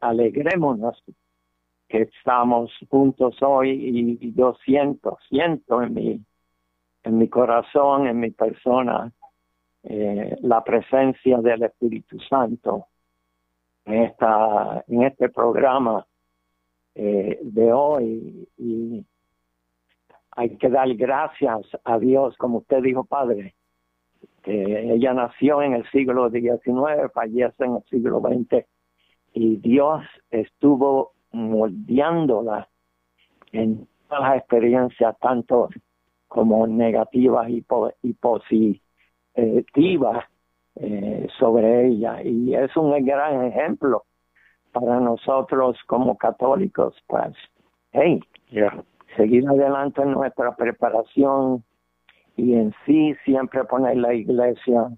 [0.00, 1.02] alegrémonos
[1.88, 6.24] que estamos juntos hoy y yo siento, siento en mi,
[7.02, 9.12] en mi corazón, en mi persona,
[9.82, 12.86] eh, la presencia del Espíritu Santo
[13.84, 16.06] en, esta, en este programa
[16.94, 18.48] eh, de hoy.
[18.56, 19.04] Y
[20.30, 23.54] hay que dar gracias a Dios, como usted dijo, Padre,
[24.42, 28.66] que ella nació en el siglo XIX, fallece en el siglo XX,
[29.34, 32.68] y Dios estuvo moldeándola
[33.52, 35.68] en todas las experiencias, tanto
[36.28, 37.62] como negativas y,
[38.14, 38.78] positivas
[40.76, 42.22] eh, sobre ella.
[42.22, 44.04] Y es un gran ejemplo
[44.72, 47.34] para nosotros como católicos, pues,
[47.92, 48.20] hey,
[49.16, 51.62] seguir adelante en nuestra preparación
[52.36, 54.90] y en sí siempre poner la iglesia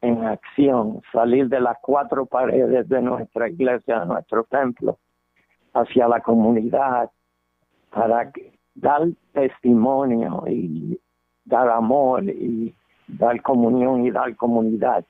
[0.00, 4.98] en acción, salir de las cuatro paredes de nuestra iglesia, de nuestro templo,
[5.74, 7.10] hacia la comunidad,
[7.90, 8.30] para
[8.74, 11.00] dar testimonio y
[11.44, 12.74] dar amor y
[13.08, 15.04] dar comunión y dar comunidad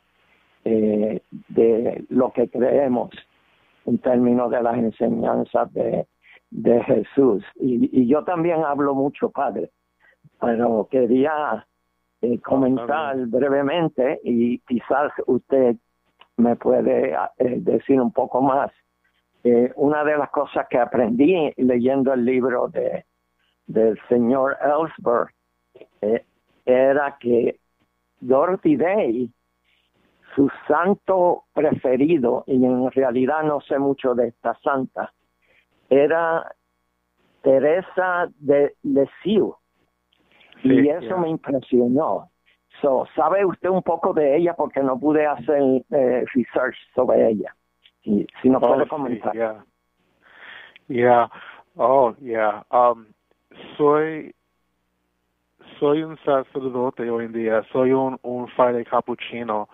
[0.64, 3.10] eh, de lo que creemos
[3.84, 6.06] en términos de las enseñanzas de,
[6.50, 7.44] de Jesús.
[7.56, 9.70] Y, y yo también hablo mucho, Padre,
[10.40, 11.66] pero quería
[12.20, 15.76] eh, comentar brevemente y quizás usted
[16.36, 18.70] me puede eh, decir un poco más.
[19.44, 23.04] Eh, una de las cosas que aprendí leyendo el libro de
[23.66, 25.28] del señor Ellsberg
[26.64, 27.60] era que
[28.18, 29.30] Dorothy Day,
[30.34, 35.12] su santo preferido, y en realidad no sé mucho de esta santa,
[35.90, 36.50] era
[37.42, 39.54] Teresa de Lisieux
[40.62, 42.30] y eso me impresionó.
[42.80, 44.54] So, ¿Sabe usted un poco de ella?
[44.54, 47.54] Porque no pude hacer eh, research sobre ella.
[48.02, 49.34] Si, si nos puede oh, comentar.
[49.34, 49.64] Yeah.
[50.88, 51.28] yeah.
[51.76, 52.62] Oh, yeah.
[52.70, 53.06] Um,
[53.76, 54.34] soy
[55.78, 59.68] soy un sacerdote hoy en día, soy un, un fraile capuchino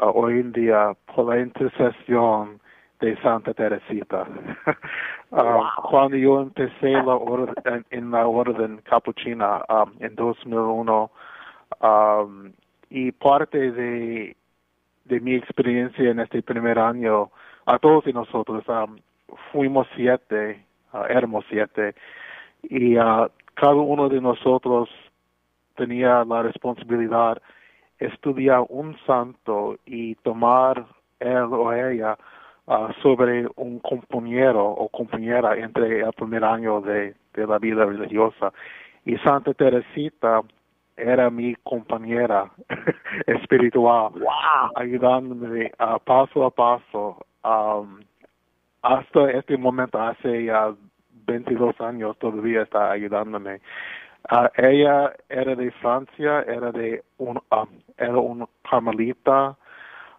[0.00, 2.60] uh, hoy en día por la intercesión
[3.02, 4.26] de Santa Teresita.
[5.34, 11.10] Um, cuando yo empecé la orden, en, la orden capuchina um, en 2001,
[11.80, 12.52] um,
[12.90, 14.36] y parte de,
[15.06, 17.30] de mi experiencia en este primer año,
[17.64, 18.98] a todos y nosotros, um,
[19.52, 20.62] fuimos siete,
[20.92, 21.94] uh, éramos siete,
[22.64, 24.90] y uh, cada uno de nosotros
[25.76, 27.40] tenía la responsabilidad
[27.98, 30.84] estudiar un santo y tomar
[31.20, 32.18] él o ella
[32.68, 38.52] Ah, sobre un compañero o compañera entre el primer año de, de la vida religiosa.
[39.04, 40.42] Y Santa Teresita
[40.96, 42.52] era mi compañera
[43.26, 44.12] espiritual,
[44.76, 47.98] ayudándome a paso a paso um,
[48.82, 50.72] hasta este momento, hace ya
[51.26, 53.60] 22 años, todavía está ayudándome.
[54.30, 59.56] Uh, ella era de Francia, era de un, um, era un carmelita,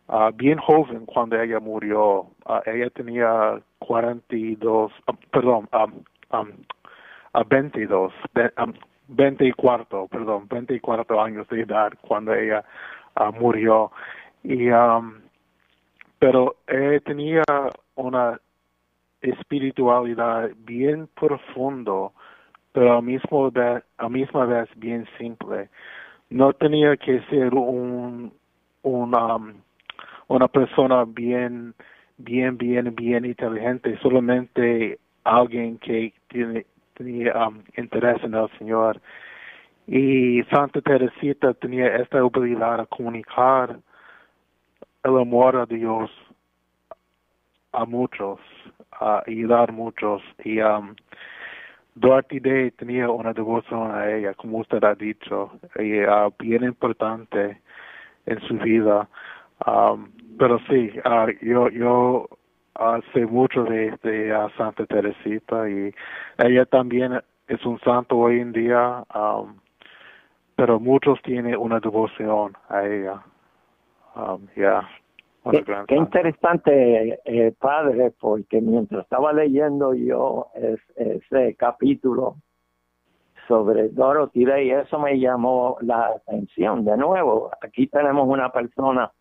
[0.07, 2.27] uh, bien joven cuando ella murió.
[2.45, 6.03] Uh, ella tenía 42, uh, perdón, um,
[6.37, 6.49] um,
[7.33, 8.13] uh, 22,
[8.57, 8.73] um,
[9.09, 12.63] 24, perdón, 24 años de edad cuando ella
[13.39, 13.91] murió.
[14.43, 15.21] Y, um,
[16.19, 17.43] pero ella tenía
[17.95, 18.39] una
[19.21, 22.13] espiritualidad bien profundo,
[22.71, 25.69] pero al mismo vez, a misma vez bien simple.
[26.29, 28.33] No tenía que ser un,
[28.81, 29.53] un um,
[30.27, 31.73] una persona bien,
[32.17, 36.65] bien, bien, bien inteligente, solamente alguien que tiene,
[36.95, 39.01] tenía um, interés en el Señor.
[39.87, 43.77] Y Santa Teresita tenía esta habilidad a comunicar
[45.03, 46.09] el amor a Dios
[47.73, 48.39] a muchos,
[48.91, 50.21] a ayudar a muchos.
[50.45, 50.95] Y um,
[51.95, 57.59] Dorothy Day tenía una devoción a ella, como usted ha dicho, y uh, bien importante
[58.25, 59.07] en su vida.
[59.65, 62.27] Um, pero sí, uh, yo, yo
[62.79, 65.93] uh, sé mucho de, de uh, Santa Teresita y
[66.37, 69.55] ella también es un santo hoy en día, um,
[70.55, 73.23] pero muchos tienen una devoción a ella.
[74.15, 74.87] Um, yeah.
[75.51, 80.47] Qué, qué, interesante, eh, padre, porque mientras estaba leyendo yo
[80.95, 82.37] ese capítulo
[83.47, 86.85] sobre Dorothy Day, eso me llamó la atención.
[86.85, 89.11] De nuevo, aquí tenemos una persona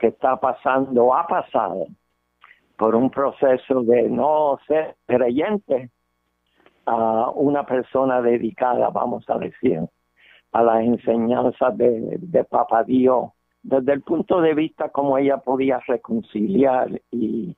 [0.00, 1.86] que está pasando, ha pasado
[2.76, 5.90] por un proceso de no ser creyente
[6.86, 9.80] a una persona dedicada, vamos a decir,
[10.52, 13.30] a las enseñanzas de, Papa Dios
[13.62, 17.54] desde el punto de vista como ella podía reconciliar y,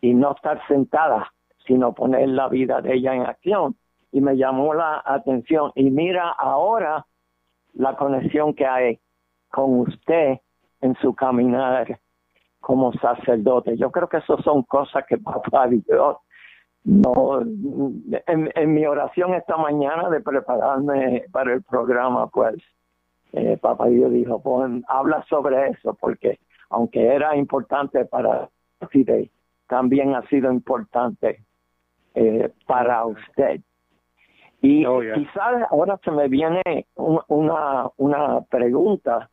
[0.00, 1.30] y no estar sentada,
[1.66, 3.76] sino poner la vida de ella en acción.
[4.12, 5.72] Y me llamó la atención.
[5.74, 7.04] Y mira ahora
[7.74, 8.98] la conexión que hay
[9.50, 10.40] con usted
[10.80, 11.98] en su caminar
[12.60, 13.76] como sacerdote.
[13.76, 16.16] Yo creo que eso son cosas que papá Dios
[16.84, 22.54] no en, en, mi oración esta mañana de prepararme para el programa pues
[23.32, 26.38] eh, papá Dios dijo pues habla sobre eso porque
[26.70, 28.48] aunque era importante para
[28.88, 29.30] Fidel
[29.68, 31.44] también ha sido importante
[32.14, 33.60] eh, para usted
[34.62, 36.62] y oh, quizás ahora se me viene
[36.96, 39.28] una una pregunta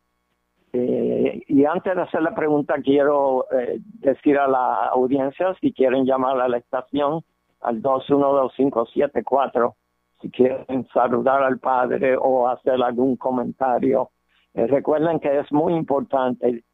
[0.72, 6.04] eh, y antes de hacer la pregunta, quiero eh, decir a la audiencia si quieren
[6.04, 7.22] llamar a la estación
[7.60, 9.74] al 212-574,
[10.20, 14.10] si quieren saludar al padre o hacer algún comentario.
[14.54, 16.64] Eh, recuerden que es muy importante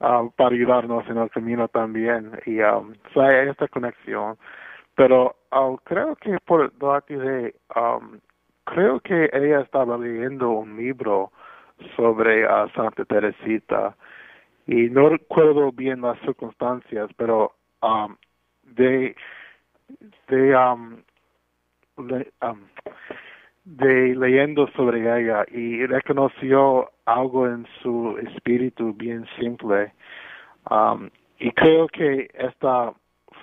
[0.00, 2.32] um, para ayudarnos en el camino también.
[2.46, 4.36] Y um, hay esta conexión.
[4.96, 8.20] Pero uh, creo que por de um,
[8.64, 11.32] creo que ella estaba leyendo un libro
[11.96, 13.96] sobre uh, Santa Teresita.
[14.66, 17.52] Y no recuerdo bien las circunstancias pero
[17.82, 18.16] um,
[18.62, 19.14] de
[20.28, 21.02] de um,
[21.96, 22.60] um,
[23.64, 29.92] de leyendo sobre ella y reconoció algo en su espíritu bien simple.
[30.70, 32.92] Um, y creo que esta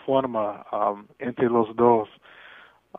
[0.06, 2.10] forma um, entre los dos,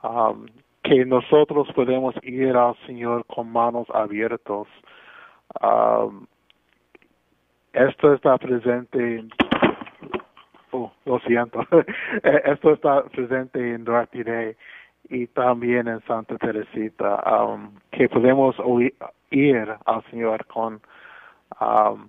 [0.03, 0.47] um,
[0.83, 4.67] que nosotros podemos ir al Señor con manos abiertas,
[7.73, 9.25] esto está presente
[10.73, 11.61] oh, lo siento,
[12.23, 14.57] esto está presente en Duarte
[15.13, 18.95] y también en Santa Teresita, um, que podemos oír,
[19.85, 20.81] al Señor con
[21.61, 22.09] um,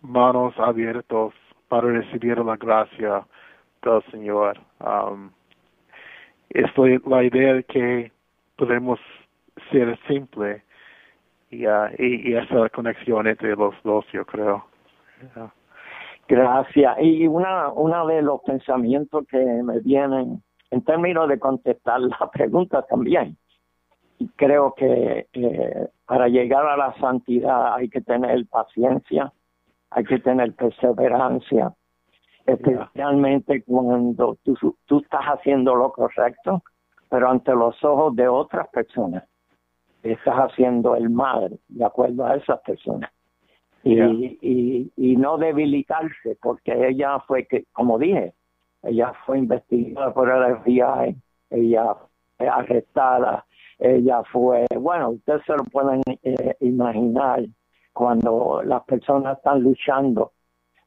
[0.00, 1.32] manos abiertas
[1.68, 3.26] para recibir la gracia
[3.82, 4.58] del Señor.
[4.80, 5.30] Um,
[6.48, 6.70] es
[7.06, 8.12] la, idea de que
[8.56, 8.98] podemos
[9.70, 10.62] ser simple
[11.50, 14.64] y, uh, y esa conexión entre los dos, yo creo.
[16.26, 16.96] Gracias.
[17.00, 20.42] Y una, una de los pensamientos que me vienen
[20.74, 23.36] en términos de contestar la pregunta también.
[24.36, 29.32] Creo que eh, para llegar a la santidad hay que tener paciencia,
[29.90, 31.72] hay que tener perseverancia,
[32.46, 34.56] especialmente cuando tú,
[34.86, 36.62] tú estás haciendo lo correcto,
[37.08, 39.24] pero ante los ojos de otras personas
[40.02, 43.10] estás haciendo el mal de acuerdo a esas personas.
[43.82, 48.32] Y, y, y no debilitarse, porque ella fue que, como dije,
[48.86, 51.16] ella fue investigada por el FBI,
[51.50, 51.96] ella
[52.36, 53.44] fue arrestada,
[53.78, 57.44] ella fue, bueno, ustedes se lo pueden eh, imaginar
[57.92, 60.32] cuando las personas están luchando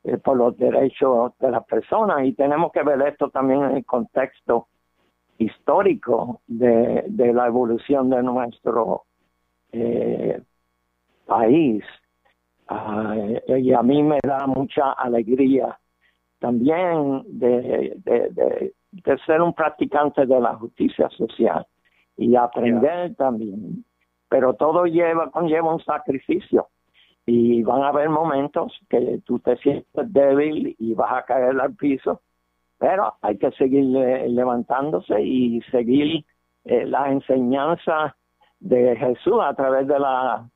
[0.04, 3.86] eh, por los derechos de las personas y tenemos que ver esto también en el
[3.86, 4.68] contexto
[5.38, 9.04] histórico de, de la evolución de nuestro
[9.72, 10.42] eh,
[11.26, 11.84] país.
[12.68, 13.16] Ah,
[13.48, 15.78] y a mí me da mucha alegría
[16.40, 21.66] también de, de, de, ser un practicante de la justicia social
[22.16, 23.84] y aprender también.
[24.30, 26.68] Pero todo lleva, conlleva un sacrificio.
[27.26, 31.76] Y van a haber momentos que tú te sientes débil y vas a caer al
[31.76, 32.22] piso,
[32.78, 36.24] pero hay que seguir levantándose y seguir
[36.64, 38.16] eh, la enseñanza
[38.60, 40.50] de Jesús a través de las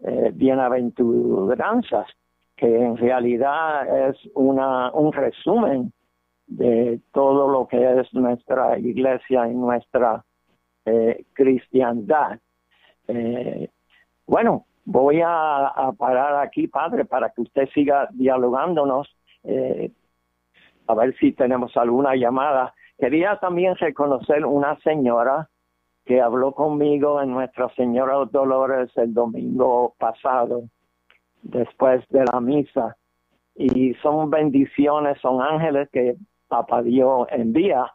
[0.00, 2.06] eh, bienaventuranzas,
[2.58, 5.92] que en realidad es una, un resumen
[6.48, 10.24] de todo lo que es nuestra iglesia y nuestra
[10.84, 12.38] eh, cristiandad.
[13.06, 13.70] Eh,
[14.26, 19.08] bueno, voy a, parar aquí, Padre, para que usted siga dialogándonos,
[19.44, 19.92] eh,
[20.88, 22.74] a ver si tenemos alguna llamada.
[22.98, 25.48] Quería también reconocer una señora
[26.04, 30.62] que habló conmigo en Nuestra Señora Dolores el domingo pasado,
[31.42, 32.96] después de la misa.
[33.54, 36.16] Y son bendiciones, son ángeles que
[36.48, 37.92] Papá Dios envía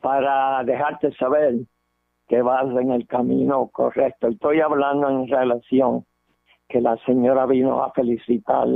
[0.00, 1.54] para dejarte saber
[2.28, 4.28] que vas en el camino correcto.
[4.28, 6.04] Estoy hablando en relación
[6.68, 8.66] que la señora vino a felicitar,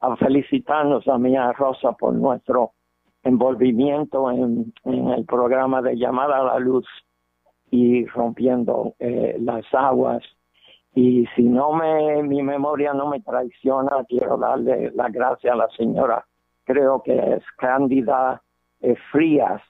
[0.00, 2.72] a felicitarnos a mí a Rosa por nuestro
[3.24, 6.86] envolvimiento en, el programa de llamada a la luz
[7.70, 10.22] y rompiendo eh, las aguas.
[11.00, 15.68] Y si no me, mi memoria no me traiciona, quiero darle la gracia a la
[15.68, 16.26] señora,
[16.64, 18.42] creo que es Cándida
[18.80, 19.62] eh, Frías,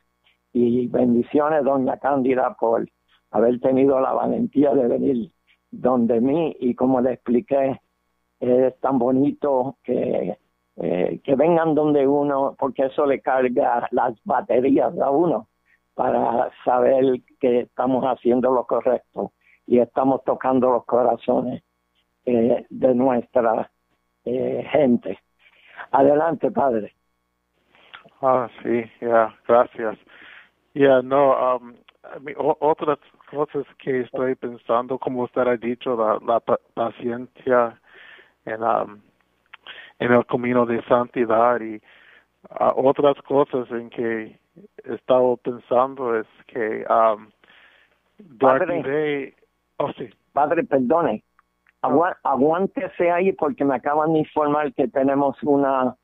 [0.54, 2.88] y bendiciones, doña Cándida, por
[3.30, 5.30] haber tenido la valentía de venir
[5.70, 6.56] donde mí.
[6.60, 7.78] Y como le expliqué,
[8.40, 10.38] es tan bonito que,
[10.76, 15.48] eh, que vengan donde uno, porque eso le carga las baterías a uno
[15.92, 19.32] para saber que estamos haciendo lo correcto
[19.68, 21.62] y estamos tocando los corazones
[22.24, 23.70] eh, de nuestra
[24.24, 25.18] eh, gente.
[25.92, 26.94] Adelante, padre.
[28.22, 29.98] Ah, sí, ya, gracias.
[30.72, 31.74] Ya, no, um,
[32.60, 32.98] otras
[33.30, 35.96] cosas que estoy pensando, como usted ha dicho,
[36.26, 37.78] la, paciencia
[38.46, 39.00] en, um,
[39.98, 41.76] en el camino de santidad y
[42.58, 44.38] uh, otras cosas en que
[44.84, 47.28] he estado pensando es que um,
[48.38, 49.34] padre,
[49.78, 50.08] oh, sí.
[50.32, 51.24] padre, perdone,
[51.80, 55.96] aguántese ahí porque me acaban de informar que tenemos una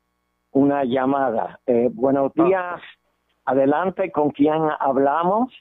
[0.55, 1.59] una llamada.
[1.67, 2.43] Eh, buenos ah.
[2.43, 2.81] días,
[3.45, 5.53] adelante, ¿con quién hablamos?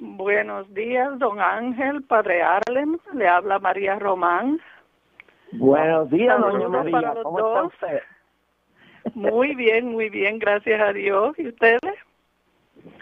[0.00, 4.60] Buenos días, don Ángel, padre Arlen, le habla María Román.
[5.52, 8.02] Buenos días, doña María, ¿cómo está usted?
[9.14, 11.38] Muy bien, muy bien, gracias a Dios.
[11.38, 11.80] ¿Y ustedes?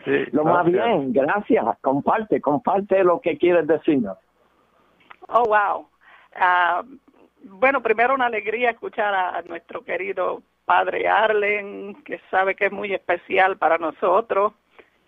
[0.05, 1.65] Sí, lo más bien, gracias.
[1.81, 4.19] Comparte, comparte lo que quieres decirnos.
[5.29, 5.89] Oh, wow.
[6.35, 6.83] Ah,
[7.43, 12.93] bueno, primero una alegría escuchar a, nuestro querido padre Arlen, que sabe que es muy
[12.93, 14.53] especial para nosotros.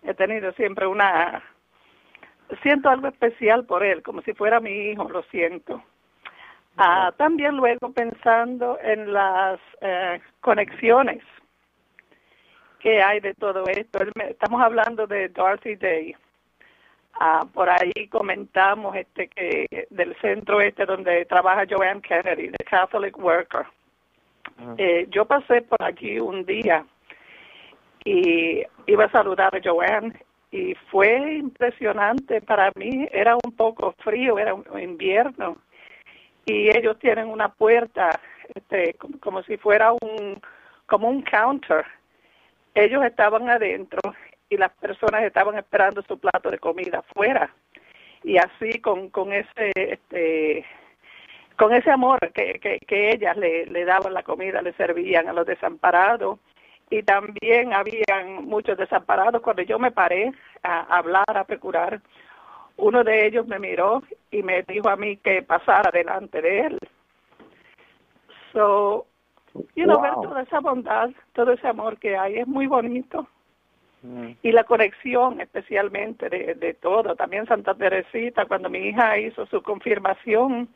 [0.03, 1.43] He tenido siempre una
[2.63, 5.83] siento algo especial por él, como si fuera mi hijo, lo siento.
[6.77, 11.21] Ah, también luego pensando en las eh, conexiones
[12.79, 13.99] que hay de todo esto.
[14.27, 16.15] Estamos hablando de Darcy Day.
[17.19, 23.17] Ah, por ahí comentamos este que del centro este donde trabaja Joanne Kennedy, the Catholic
[23.17, 23.65] Worker.
[24.77, 26.85] Eh, yo pasé por aquí un día
[28.05, 30.13] y iba a saludar a Joanne
[30.51, 35.57] y fue impresionante para mí, era un poco frío, era un invierno
[36.45, 38.19] y ellos tienen una puerta
[38.55, 40.41] este como, si fuera un
[40.87, 41.85] como un counter.
[42.75, 43.99] Ellos estaban adentro
[44.49, 47.53] y las personas estaban esperando su plato de comida afuera
[48.23, 50.65] y así con con ese este
[51.55, 55.33] con ese amor que, que, que ellas le, le daban la comida, le servían a
[55.33, 56.39] los desamparados
[56.89, 59.41] y también habían muchos desamparados.
[59.41, 60.31] Cuando yo me paré
[60.63, 62.01] a hablar, a procurar,
[62.77, 64.01] uno de ellos me miró
[64.31, 66.79] y me dijo a mí que pasara delante de él.
[68.53, 69.05] So,
[69.75, 73.27] you know, ver toda esa bondad, todo ese amor que hay, es muy bonito.
[74.01, 74.31] Mm.
[74.43, 77.15] Y la conexión especialmente de, de todo.
[77.15, 80.69] También Santa Teresita, cuando mi hija hizo su confirmación,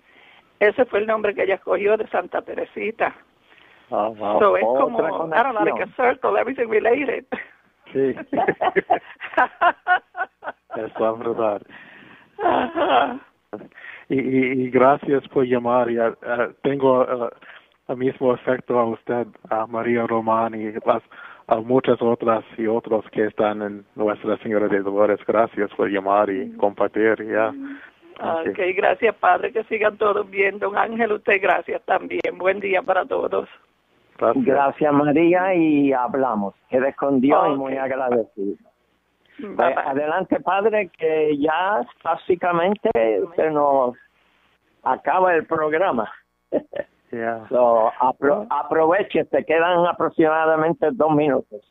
[0.60, 3.16] ese fue el nombre que ella escogió de Santa Teresita.
[3.90, 4.40] Oh, wow.
[4.40, 7.26] So es como, I don't know, like a circle, everything related.
[7.92, 8.16] Sí.
[10.76, 11.62] es la verdad.
[14.10, 15.92] Y, y, gracias por llamar.
[15.92, 16.16] Y, uh,
[16.64, 17.30] tengo uh,
[17.88, 21.04] el mismo efecto a usted, a María Román y las,
[21.48, 25.20] a muchas otras y otros que están en Nuestra Señora de Dolores.
[25.28, 27.26] Gracias por llamar y compartir.
[27.30, 27.54] Ya.
[28.20, 30.60] Ok, gracias Padre, que sigan todos bien.
[30.60, 32.38] Don Ángel, usted gracias también.
[32.38, 33.50] Buen día para todos.
[34.18, 34.46] Gracias.
[34.46, 36.54] Gracias María y hablamos.
[36.70, 38.56] Quedé con Dios y muy agradecido.
[39.40, 39.74] Bye, bye.
[39.74, 42.92] adelante, padre, que ya básicamente
[43.36, 43.96] se nos
[44.84, 46.10] acaba el programa.
[47.14, 47.47] Yeah.
[47.49, 51.61] So, apro- aproveche, te quedan aproximadamente dos minutos.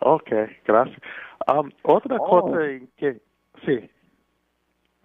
[0.00, 0.96] Okay, gracias.
[1.48, 2.26] Um, otra Oh.
[2.42, 2.58] cosa
[2.96, 3.20] que
[3.64, 3.90] sí.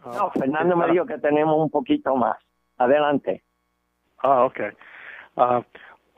[0.06, 2.38] Um, No, Fernando me ah, dijo que tenemos un poquito más.
[2.78, 3.42] Adelante.
[4.24, 4.70] Ah, okay.
[5.36, 5.64] Ah,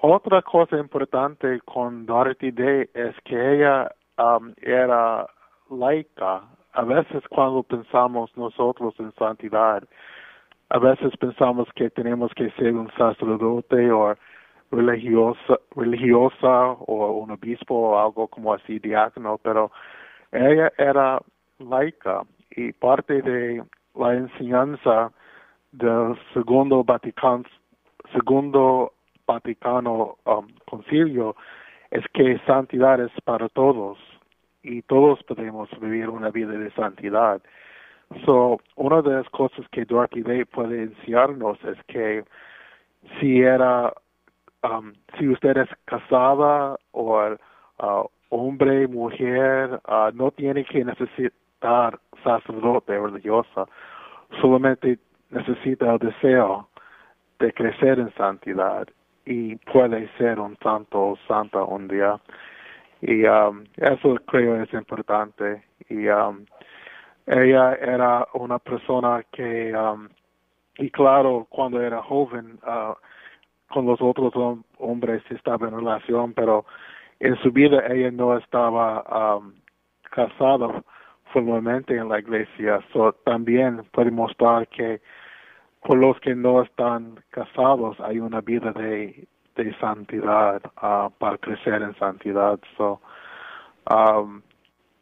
[0.01, 5.25] otra cosa importante con Dorothy Day es que ella um, era
[5.69, 6.43] laica.
[6.73, 9.83] A veces cuando pensamos nosotros en santidad,
[10.73, 14.15] a veces pensamos que tenemos que ser un sacerdote o
[14.71, 19.69] religiosa, religiosa o un obispo o algo como así, diácono, pero
[20.31, 21.21] ella era
[21.59, 23.61] laica y parte de
[23.95, 25.11] la enseñanza
[25.73, 27.43] del segundo Vaticano,
[28.13, 28.93] segundo
[29.27, 31.35] Vaticano um, concilio
[31.89, 33.97] es que santidad es para todos
[34.63, 37.41] y todos podemos vivir una vida de santidad.
[38.25, 42.23] So, una de las cosas que Dorothy Day puede enseñarnos es que
[43.19, 43.93] si era,
[44.63, 47.37] um, si usted es casada o
[47.79, 53.65] uh, hombre, mujer, uh, no tiene que necesitar sacerdote religiosa,
[54.41, 54.99] solamente
[55.29, 56.67] necesita el deseo
[57.39, 58.87] de crecer en santidad
[59.25, 62.19] y puede ser un santo o santa un día.
[63.01, 65.63] Y um, eso creo es importante.
[65.89, 66.45] Y um,
[67.31, 70.09] ella era una persona que, um,
[70.77, 72.93] y claro, cuando era joven, uh,
[73.73, 76.65] con los otros hom- hombres estaba en relación, pero
[77.19, 79.53] en su vida ella no estaba um,
[80.09, 80.83] casada
[81.31, 82.81] formalmente en la iglesia.
[82.91, 85.01] So, también puede mostrar que
[85.81, 89.25] por los que no están casados hay una vida de,
[89.55, 92.59] de santidad ah, para crecer en santidad.
[92.77, 92.99] So,
[93.89, 94.41] um,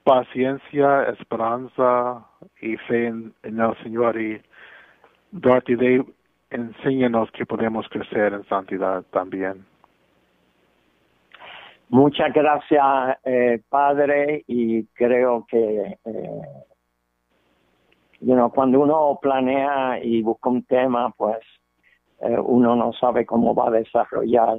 [0.09, 2.25] paciencia, esperanza
[2.59, 4.41] y fe en, el Señor y
[5.29, 6.03] Dorothy Day
[6.49, 9.67] enséñanos que podemos crecer en santidad también.
[11.89, 16.41] Muchas gracias, eh, padre, y creo que eh,
[18.55, 21.37] cuando uno planea y busca un tema, pues
[22.21, 24.57] eh, uno no sabe cómo va a desarrollar,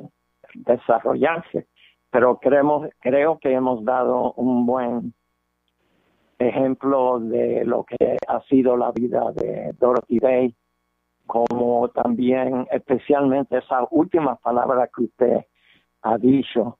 [0.54, 1.66] desarrollarse.
[2.12, 5.12] Pero creemos, creo que hemos dado un buen
[6.40, 10.54] ejemplo de lo que ha sido la vida de Dorothy Day,
[11.26, 15.46] como también especialmente esas últimas palabras que usted
[16.02, 16.78] ha dicho,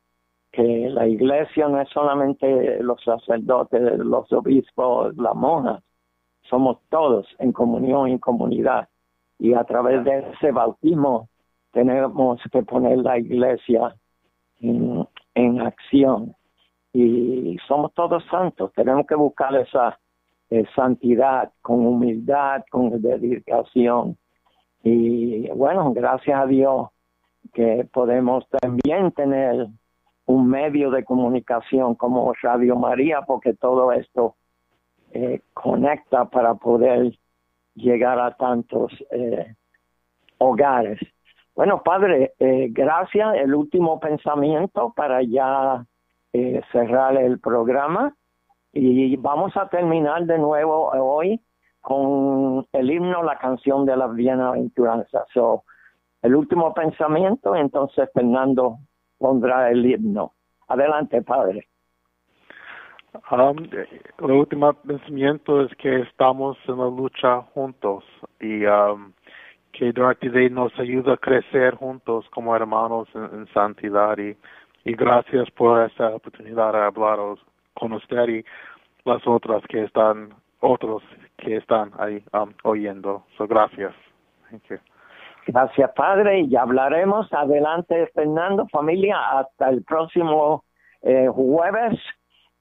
[0.50, 5.82] que la iglesia no es solamente los sacerdotes, los obispos, las monjas,
[6.48, 8.88] somos todos en comunión y comunidad.
[9.38, 11.28] Y a través de ese bautismo
[11.72, 13.94] tenemos que poner la iglesia
[14.58, 16.34] en, en acción.
[16.92, 19.98] Y somos todos santos, tenemos que buscar esa
[20.50, 24.16] eh, santidad con humildad, con dedicación.
[24.82, 26.88] Y bueno, gracias a Dios
[27.52, 29.68] que podemos también tener
[30.26, 34.36] un medio de comunicación como Radio María, porque todo esto
[35.12, 37.18] eh, conecta para poder
[37.74, 39.54] llegar a tantos eh,
[40.38, 41.00] hogares.
[41.54, 43.34] Bueno, padre, eh, gracias.
[43.34, 45.84] El último pensamiento para ya
[46.32, 48.14] eh, cerrar el programa
[48.72, 51.40] y vamos a terminar de nuevo hoy
[51.80, 55.26] con el himno, la canción de las bienaventuranzas.
[55.32, 55.64] So,
[56.22, 58.78] el último pensamiento, entonces Fernando
[59.18, 60.34] pondrá el himno.
[60.68, 61.66] Adelante, padre.
[63.32, 63.56] Um,
[64.18, 68.04] el último pensamiento es que estamos en la lucha juntos
[68.38, 69.12] y um,
[69.72, 74.36] que Dorothy Day nos ayuda a crecer juntos como hermanos en santidad y,
[74.84, 77.18] y gracias por esta oportunidad de hablar
[77.74, 78.44] con usted y
[79.04, 81.02] las otras que están, otros
[81.38, 83.24] que están ahí um, oyendo.
[83.36, 83.94] So, gracias.
[84.50, 84.78] Thank you.
[85.46, 87.32] Gracias, Padre, y hablaremos.
[87.32, 90.64] Adelante, Fernando, familia, hasta el próximo
[91.02, 91.98] eh, jueves,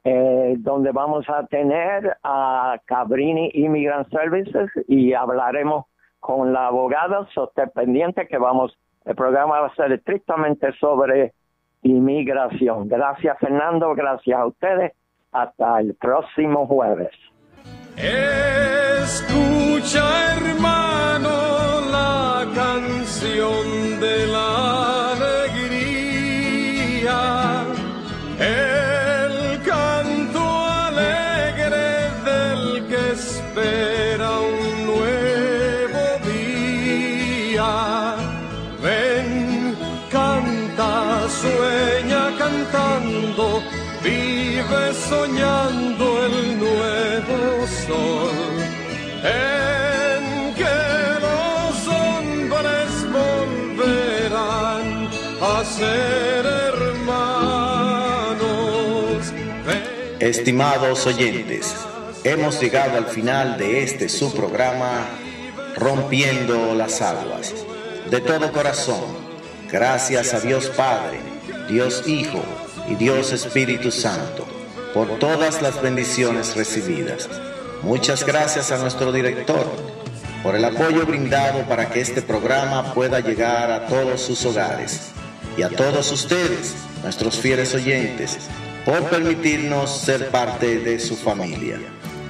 [0.06, 5.86] eh, donde vamos a tener a Cabrini Immigrant Services y hablaremos
[6.20, 7.28] con la abogada.
[7.34, 11.34] So, pendiente que vamos, el programa va a ser estrictamente sobre
[11.84, 12.88] inmigración.
[12.88, 14.94] Gracias, Fernando, gracias a ustedes.
[15.32, 17.12] Hasta el próximo jueves.
[19.04, 20.02] Escucha,
[20.38, 21.30] hermano,
[21.92, 23.99] la canción
[45.10, 48.32] soñando el nuevo sol.
[49.24, 50.80] En que
[51.26, 54.86] los hombres volverán
[55.42, 58.40] a ser hermanos.
[60.20, 61.76] Estimados oyentes,
[62.24, 65.08] hemos llegado al final de este su programa
[65.76, 67.56] Rompiendo las Aguas.
[68.12, 69.06] De todo corazón,
[69.72, 71.20] gracias a Dios Padre,
[71.68, 72.44] Dios Hijo
[72.88, 74.59] y Dios Espíritu Santo
[74.94, 77.30] por todas las bendiciones recibidas.
[77.84, 79.66] Muchas gracias a nuestro director
[80.44, 85.12] por el apoyo brindado para que este programa pueda llegar a todos sus hogares
[85.58, 88.38] y a todos ustedes, nuestros fieles oyentes,
[88.86, 91.80] por permitirnos ser parte de su familia.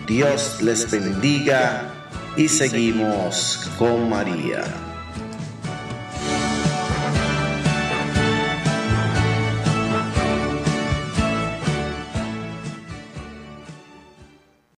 [0.07, 1.93] Dios les bendiga
[2.35, 4.88] y seguimos con María.